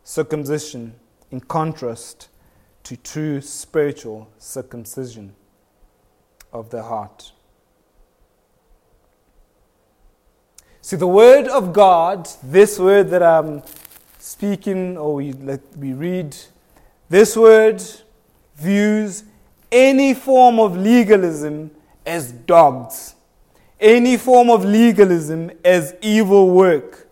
circumcision, 0.02 0.94
in 1.30 1.40
contrast 1.40 2.28
to 2.84 2.96
true 2.96 3.40
spiritual 3.40 4.28
circumcision 4.38 5.34
of 6.52 6.70
the 6.70 6.82
heart. 6.82 7.32
See, 10.88 10.96
the 10.96 11.06
Word 11.06 11.48
of 11.48 11.74
God, 11.74 12.26
this 12.42 12.78
word 12.78 13.10
that 13.10 13.22
I'm 13.22 13.62
speaking 14.18 14.96
or 14.96 15.16
we, 15.16 15.32
we 15.76 15.92
read, 15.92 16.34
This 17.10 17.36
word 17.36 17.82
views 18.56 19.24
any 19.70 20.14
form 20.14 20.58
of 20.58 20.78
legalism 20.78 21.72
as 22.06 22.32
dogs, 22.32 23.16
any 23.78 24.16
form 24.16 24.48
of 24.48 24.64
legalism 24.64 25.50
as 25.62 25.94
evil 26.00 26.48
work, 26.48 27.06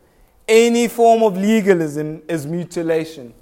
any 0.49 0.89
form 0.89 1.23
of 1.23 1.37
legalism 1.37 2.23
as 2.31 2.47
mutilation. 2.47 3.35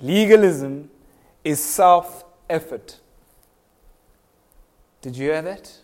Legalism 0.00 0.90
is 1.42 1.64
self 1.64 2.26
effort. 2.50 2.98
Did 5.00 5.16
you 5.16 5.30
hear 5.30 5.40
that? 5.40 5.81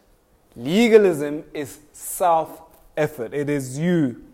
Legalism 0.59 1.44
is 1.55 1.79
self 1.92 2.62
effort, 2.97 3.33
it 3.33 3.49
is 3.49 3.79
you 3.79 4.25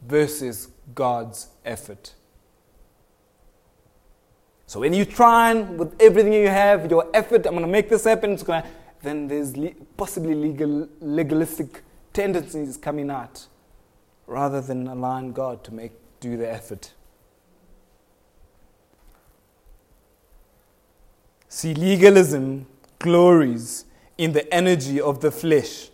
versus 0.00 0.68
God's 0.94 1.48
effort. 1.62 2.14
So 4.66 4.80
when 4.80 4.94
you 4.94 5.04
try 5.04 5.50
and 5.50 5.78
with 5.78 5.94
everything 6.00 6.32
you 6.32 6.48
have, 6.48 6.90
your 6.90 7.06
effort, 7.12 7.46
I'm 7.46 7.52
going 7.52 7.66
to 7.66 7.70
make 7.70 7.90
this 7.90 8.04
happen, 8.04 8.32
it's 8.32 8.42
going 8.42 8.62
to, 8.62 8.68
then 9.02 9.28
there's 9.28 9.58
le- 9.58 9.74
possibly 9.98 10.34
legal, 10.34 10.88
legalistic 11.00 11.82
tendencies 12.14 12.78
coming 12.78 13.10
out 13.10 13.46
rather 14.26 14.62
than 14.62 14.88
allowing 14.88 15.34
God 15.34 15.62
to 15.64 15.74
make 15.74 15.92
do 16.18 16.38
the 16.38 16.50
effort. 16.50 16.94
See, 21.48 21.74
legalism 21.74 22.66
glories 22.98 23.84
in 24.16 24.32
the 24.32 24.52
energy 24.52 25.00
of 25.00 25.20
the 25.20 25.30
flesh 25.30 25.88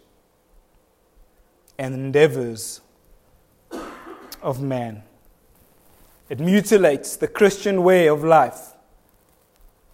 and 1.78 1.94
endeavors 1.94 2.80
of 4.42 4.60
man. 4.60 5.02
It 6.28 6.38
mutilates 6.38 7.16
the 7.16 7.26
Christian 7.26 7.82
way 7.82 8.08
of 8.08 8.22
life. 8.22 8.74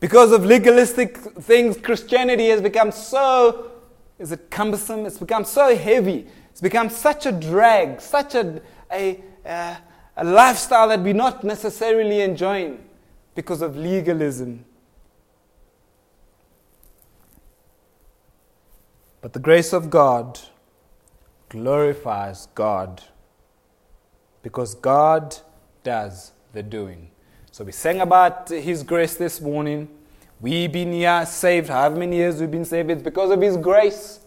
Because 0.01 0.33
of 0.33 0.45
legalistic 0.45 1.17
things, 1.17 1.79
Christianity 1.79 2.49
has 2.51 2.61
become 2.61 2.93
so, 2.93 3.71
is 4.19 4.33
it 4.33 4.51
cumbersome? 4.51 5.07
It's 5.07 5.19
become 5.19 5.45
so 5.45 5.75
heavy. 5.75 6.27
It's 6.51 6.61
become 6.61 6.91
such 6.91 7.25
a 7.25 7.33
drag, 7.33 8.01
such 8.03 8.35
a, 8.35 8.61
a, 8.93 9.23
uh, 9.45 9.77
a 10.19 10.25
lifestyle 10.25 10.89
that 10.89 11.01
we're 11.01 11.15
not 11.15 11.43
necessarily 11.45 12.21
enjoying 12.21 12.85
because 13.35 13.63
of 13.63 13.77
legalism. 13.77 14.66
But 19.27 19.33
the 19.33 19.41
grace 19.41 19.73
of 19.73 19.91
God 19.91 20.39
glorifies 21.49 22.47
God 22.55 23.03
because 24.41 24.77
God 24.77 25.37
does 25.83 26.31
the 26.53 26.63
doing. 26.63 27.11
So 27.51 27.65
we 27.65 27.73
sang 27.73 28.03
about 28.03 28.49
His 28.51 28.85
grace 28.85 29.17
this 29.17 29.41
morning. 29.41 29.89
We've 30.41 30.71
been 30.71 30.93
here 30.93 31.27
saved, 31.27 31.71
however 31.71 31.97
many 31.97 32.19
years 32.19 32.41
we've 32.41 32.53
been 32.53 32.65
saved, 32.65 32.89
it's 32.89 33.03
because 33.03 33.33
of 33.33 33.41
His 33.41 33.57
grace 33.57 34.21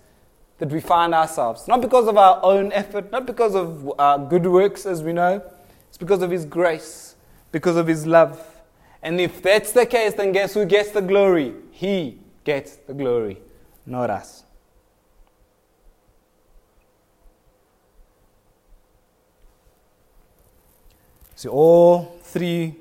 that 0.58 0.70
we 0.70 0.82
find 0.82 1.16
ourselves. 1.16 1.66
Not 1.66 1.80
because 1.80 2.10
of 2.10 2.18
our 2.18 2.44
own 2.44 2.74
effort, 2.74 3.10
not 3.10 3.26
because 3.26 3.56
of 3.56 3.94
our 3.98 4.20
good 4.20 4.46
works, 4.46 4.86
as 4.86 5.02
we 5.02 5.14
know. 5.14 5.42
It's 5.88 5.98
because 5.98 6.22
of 6.22 6.30
His 6.30 6.44
grace, 6.44 7.16
because 7.54 7.78
of 7.78 7.88
His 7.88 8.06
love. 8.06 8.46
And 9.02 9.22
if 9.22 9.42
that's 9.42 9.72
the 9.72 9.86
case, 9.86 10.16
then 10.16 10.34
guess 10.34 10.56
who 10.56 10.66
gets 10.66 10.92
the 10.92 11.02
glory? 11.02 11.54
He 11.72 12.18
gets 12.44 12.76
the 12.76 12.94
glory, 12.94 13.38
not 13.86 14.10
us. 14.10 14.44
See, 21.40 21.48
all 21.48 22.20
three 22.22 22.76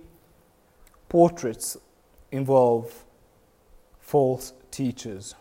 portraits 1.08 1.76
involve 2.32 3.04
false 4.00 4.52
teachers. 4.72 5.36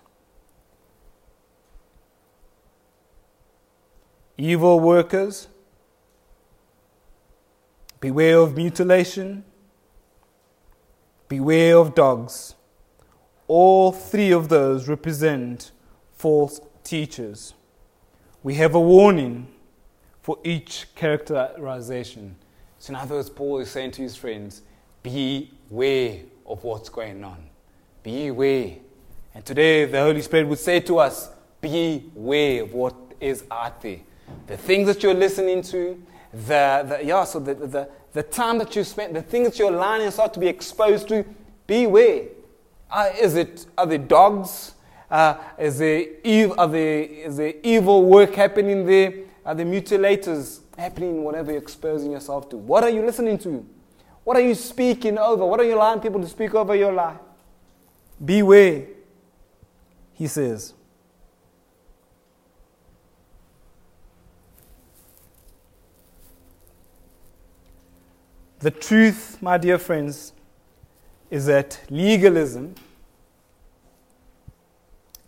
Evil 4.38 4.80
workers, 4.80 5.48
beware 8.00 8.38
of 8.38 8.56
mutilation, 8.56 9.44
beware 11.28 11.78
of 11.78 11.96
dogs. 11.96 12.54
All 13.48 13.92
three 13.92 14.32
of 14.32 14.50
those 14.50 14.88
represent 14.88 15.72
false 16.14 16.62
teachers. 16.84 17.56
We 18.44 18.54
have 18.62 18.76
a 18.76 18.80
warning 18.80 19.48
for 20.22 20.38
each 20.44 20.94
characterization. 20.94 22.36
So, 22.80 22.92
in 22.92 22.96
other 22.96 23.16
words, 23.16 23.30
Paul 23.30 23.60
is 23.60 23.70
saying 23.72 23.92
to 23.92 24.02
his 24.02 24.16
friends, 24.16 24.62
beware 25.04 26.20
of 26.46 26.64
what's 26.64 26.90
going 26.90 27.24
on. 27.24 27.38
Beware. 28.04 28.76
And 29.34 29.46
today, 29.46 29.86
the 29.86 30.00
Holy 30.00 30.22
Spirit 30.22 30.48
would 30.48 30.60
say 30.60 30.80
to 30.82 31.00
us, 31.00 31.30
beware 31.62 32.64
of 32.64 32.74
what 32.74 32.96
is 33.20 33.44
out 33.50 33.82
there. 33.82 34.00
The 34.48 34.58
things 34.58 34.88
that 34.88 35.04
you're 35.04 35.14
listening 35.14 35.62
to, 35.64 36.02
the, 36.34 36.86
the 36.88 37.00
yeah, 37.04 37.24
so 37.24 37.40
the, 37.40 37.54
the, 37.56 37.90
the 38.14 38.24
time 38.24 38.58
that 38.60 38.76
you 38.76 38.84
spend, 38.84 39.16
the 39.16 39.22
things 39.22 39.50
that 39.50 39.60
you're 39.60 39.74
allowing 39.74 40.04
yourself 40.04 40.32
to 40.34 40.40
be 40.40 40.48
exposed 40.48 41.08
to, 41.10 41.26
beware. 41.66 42.26
Uh, 42.90 43.10
is 43.20 43.36
it, 43.36 43.66
are 43.78 43.86
there 43.86 43.98
dogs? 43.98 44.74
Uh, 45.10 45.36
is, 45.58 45.80
there 45.80 46.06
ev- 46.24 46.54
are 46.58 46.68
there, 46.68 47.02
is 47.02 47.38
there 47.38 47.54
evil 47.64 48.06
work 48.06 48.36
happening 48.36 48.86
there? 48.86 49.14
Are 49.46 49.56
there 49.56 49.66
mutilators? 49.66 50.60
Happening 50.78 51.24
whatever 51.24 51.52
you're 51.52 51.62
exposing 51.62 52.12
yourself 52.12 52.50
to? 52.50 52.58
What 52.58 52.84
are 52.84 52.90
you 52.90 53.06
listening 53.06 53.38
to? 53.40 53.66
What 54.24 54.38
are 54.38 54.42
you 54.42 54.56
speaking 54.56 55.18
over? 55.18 55.46
What 55.46 55.60
are 55.60 55.64
you 55.64 55.76
allowing 55.76 56.00
people 56.00 56.22
to 56.22 56.28
speak 56.28 56.54
over 56.54 56.76
your 56.76 56.94
life? 56.94 57.18
Beware, 58.24 58.86
he 60.14 60.28
says. 60.28 60.74
The 68.60 68.72
truth, 68.72 69.38
my 69.42 69.58
dear 69.58 69.78
friends, 69.78 70.34
is 71.30 71.46
that 71.46 71.80
legalism 71.90 72.74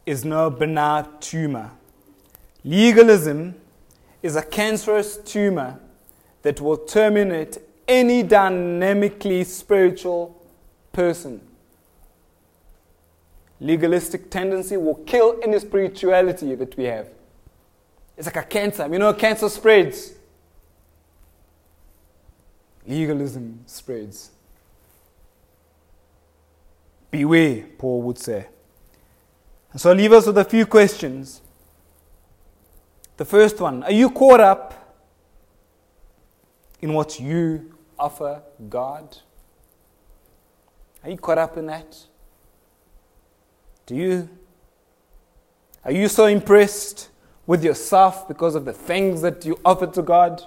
is 0.05 0.25
no 0.25 0.49
benign 0.49 1.05
tumor. 1.19 1.71
Legalism 2.63 3.55
is 4.21 4.35
a 4.35 4.41
cancerous 4.41 5.17
tumor 5.17 5.79
that 6.41 6.61
will 6.61 6.77
terminate 6.77 7.57
any 7.87 8.23
dynamically 8.23 9.43
spiritual 9.43 10.41
person. 10.91 11.41
Legalistic 13.59 14.29
tendency 14.29 14.77
will 14.77 14.95
kill 14.95 15.39
any 15.43 15.59
spirituality 15.59 16.55
that 16.55 16.77
we 16.77 16.85
have. 16.85 17.09
It's 18.15 18.25
like 18.25 18.37
a 18.37 18.43
cancer. 18.43 18.87
You 18.91 18.99
know, 18.99 19.13
cancer 19.13 19.49
spreads. 19.49 20.13
Legalism 22.85 23.61
spreads. 23.65 24.31
Beware, 27.11 27.65
Paul 27.77 28.01
would 28.03 28.17
say. 28.17 28.47
So, 29.75 29.93
leave 29.93 30.11
us 30.13 30.25
with 30.25 30.37
a 30.37 30.45
few 30.45 30.65
questions. 30.65 31.41
The 33.19 33.25
first 33.25 33.59
one 33.59 33.83
Are 33.83 33.91
you 33.91 34.09
caught 34.11 34.39
up 34.39 34.95
in 36.81 36.93
what 36.93 37.19
you 37.19 37.75
offer 37.99 38.41
God? 38.69 39.17
Are 41.03 41.09
you 41.09 41.17
caught 41.17 41.37
up 41.37 41.57
in 41.57 41.65
that? 41.65 41.97
Do 43.87 43.95
you? 43.95 44.29
Are 45.83 45.91
you 45.91 46.07
so 46.07 46.27
impressed 46.27 47.09
with 47.45 47.61
yourself 47.61 48.25
because 48.25 48.55
of 48.55 48.63
the 48.63 48.71
things 48.71 49.21
that 49.21 49.43
you 49.43 49.59
offer 49.65 49.87
to 49.87 50.01
God? 50.01 50.41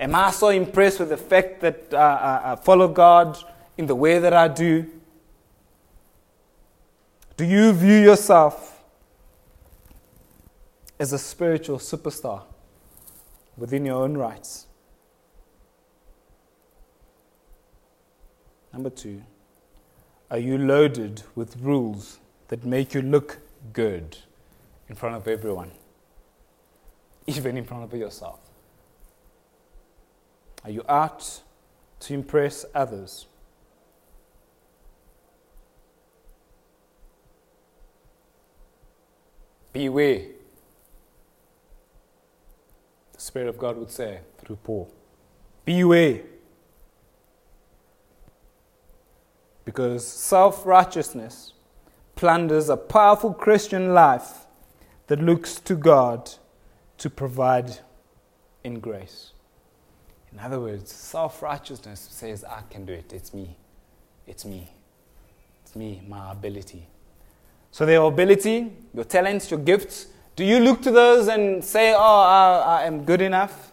Am 0.00 0.14
I 0.14 0.30
so 0.30 0.48
impressed 0.48 0.98
with 0.98 1.10
the 1.10 1.18
fact 1.18 1.60
that 1.60 1.92
uh, 1.92 2.40
I 2.42 2.56
follow 2.56 2.88
God 2.88 3.36
in 3.76 3.84
the 3.84 3.94
way 3.94 4.18
that 4.18 4.32
I 4.32 4.48
do? 4.48 4.88
Do 7.36 7.44
you 7.44 7.70
view 7.74 7.98
yourself 7.98 8.71
as 11.02 11.12
a 11.12 11.18
spiritual 11.18 11.78
superstar 11.78 12.44
within 13.56 13.84
your 13.84 14.04
own 14.04 14.16
rights. 14.16 14.68
Number 18.72 18.88
two, 18.88 19.24
are 20.30 20.38
you 20.38 20.56
loaded 20.56 21.24
with 21.34 21.56
rules 21.56 22.20
that 22.46 22.64
make 22.64 22.94
you 22.94 23.02
look 23.02 23.38
good 23.72 24.16
in 24.88 24.94
front 24.94 25.16
of 25.16 25.26
everyone, 25.26 25.72
even 27.26 27.56
in 27.56 27.64
front 27.64 27.82
of 27.82 27.92
yourself? 27.98 28.38
Are 30.62 30.70
you 30.70 30.84
out 30.88 31.40
to 31.98 32.14
impress 32.14 32.64
others? 32.76 33.26
Beware 39.72 40.26
Spirit 43.22 43.48
of 43.48 43.56
God 43.56 43.76
would 43.76 43.90
say 43.90 44.18
through 44.38 44.56
Paul 44.56 44.90
Beware. 45.64 46.22
Because 49.64 50.04
self 50.04 50.66
righteousness 50.66 51.52
plunders 52.16 52.68
a 52.68 52.76
powerful 52.76 53.32
Christian 53.32 53.94
life 53.94 54.46
that 55.06 55.22
looks 55.22 55.60
to 55.60 55.76
God 55.76 56.32
to 56.98 57.08
provide 57.08 57.78
in 58.64 58.80
grace. 58.80 59.30
In 60.32 60.40
other 60.40 60.58
words, 60.58 60.90
self 60.90 61.42
righteousness 61.42 62.08
says, 62.10 62.42
I 62.42 62.62
can 62.70 62.84
do 62.84 62.92
it. 62.92 63.12
It's 63.12 63.32
me. 63.32 63.56
It's 64.26 64.44
me. 64.44 64.68
It's 65.62 65.76
me, 65.76 66.02
my 66.08 66.32
ability. 66.32 66.88
So, 67.70 67.86
your 67.88 68.08
ability, 68.08 68.72
your 68.92 69.04
talents, 69.04 69.48
your 69.48 69.60
gifts, 69.60 70.08
do 70.42 70.48
you 70.48 70.58
look 70.58 70.82
to 70.82 70.90
those 70.90 71.28
and 71.28 71.62
say, 71.62 71.94
Oh, 71.94 71.98
I, 71.98 72.80
I 72.80 72.82
am 72.82 73.04
good 73.04 73.22
enough? 73.22 73.70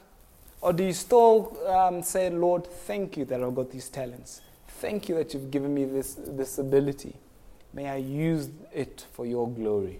Or 0.61 0.71
do 0.71 0.83
you 0.83 0.93
still 0.93 1.57
um, 1.67 2.03
say, 2.03 2.29
Lord, 2.29 2.67
thank 2.67 3.17
you 3.17 3.25
that 3.25 3.41
I've 3.41 3.55
got 3.55 3.71
these 3.71 3.89
talents? 3.89 4.41
Thank 4.67 5.09
you 5.09 5.15
that 5.15 5.33
you've 5.33 5.49
given 5.49 5.73
me 5.73 5.85
this, 5.85 6.13
this 6.13 6.59
ability. 6.59 7.15
May 7.73 7.89
I 7.89 7.95
use 7.95 8.49
it 8.71 9.07
for 9.13 9.25
your 9.25 9.49
glory. 9.49 9.99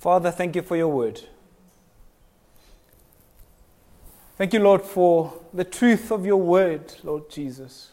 Father, 0.00 0.32
thank 0.32 0.56
you 0.56 0.62
for 0.62 0.76
your 0.76 0.88
word. 0.88 1.20
Thank 4.36 4.52
you, 4.52 4.58
Lord, 4.58 4.82
for 4.82 5.32
the 5.52 5.64
truth 5.64 6.10
of 6.10 6.26
your 6.26 6.38
word, 6.38 6.92
Lord 7.04 7.30
Jesus. 7.30 7.92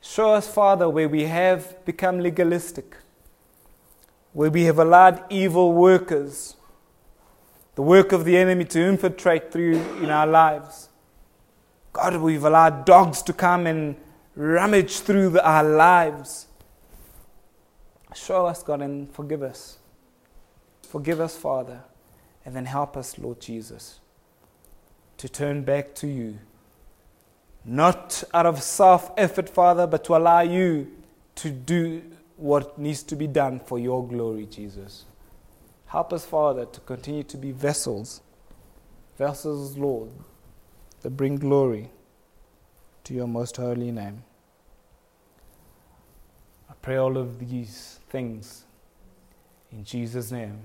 Show 0.00 0.32
us, 0.32 0.52
Father, 0.52 0.88
where 0.88 1.08
we 1.08 1.22
have 1.26 1.84
become 1.84 2.18
legalistic, 2.18 2.96
where 4.36 4.50
we 4.50 4.64
have 4.64 4.78
allowed 4.78 5.24
evil 5.30 5.72
workers, 5.72 6.56
the 7.74 7.80
work 7.80 8.12
of 8.12 8.26
the 8.26 8.36
enemy, 8.36 8.66
to 8.66 8.78
infiltrate 8.78 9.50
through 9.50 9.80
in 10.02 10.10
our 10.10 10.26
lives. 10.26 10.90
God, 11.94 12.16
we've 12.16 12.44
allowed 12.44 12.84
dogs 12.84 13.22
to 13.22 13.32
come 13.32 13.66
and 13.66 13.96
rummage 14.34 15.00
through 15.00 15.30
the, 15.30 15.42
our 15.42 15.64
lives. 15.64 16.48
Show 18.14 18.44
us, 18.44 18.62
God, 18.62 18.82
and 18.82 19.10
forgive 19.10 19.42
us. 19.42 19.78
Forgive 20.82 21.18
us, 21.18 21.34
Father, 21.34 21.80
and 22.44 22.54
then 22.54 22.66
help 22.66 22.94
us, 22.94 23.18
Lord 23.18 23.40
Jesus, 23.40 24.00
to 25.16 25.30
turn 25.30 25.62
back 25.62 25.94
to 25.94 26.06
you. 26.06 26.40
Not 27.64 28.22
out 28.34 28.44
of 28.44 28.62
self 28.62 29.12
effort, 29.16 29.48
Father, 29.48 29.86
but 29.86 30.04
to 30.04 30.14
allow 30.14 30.40
you 30.40 30.92
to 31.36 31.48
do 31.48 32.02
what 32.36 32.78
needs 32.78 33.02
to 33.04 33.16
be 33.16 33.26
done 33.26 33.60
for 33.60 33.78
your 33.78 34.06
glory, 34.06 34.46
Jesus. 34.46 35.04
Help 35.86 36.12
us, 36.12 36.24
Father, 36.24 36.66
to 36.66 36.80
continue 36.80 37.22
to 37.22 37.36
be 37.36 37.52
vessels, 37.52 38.20
vessels, 39.16 39.76
Lord, 39.78 40.10
that 41.02 41.10
bring 41.10 41.36
glory 41.36 41.90
to 43.04 43.14
your 43.14 43.26
most 43.26 43.56
holy 43.56 43.92
name. 43.92 44.24
I 46.68 46.74
pray 46.82 46.96
all 46.96 47.16
of 47.16 47.38
these 47.38 48.00
things 48.08 48.64
in 49.70 49.84
Jesus' 49.84 50.32
name. 50.32 50.58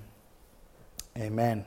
Amen. 1.18 1.66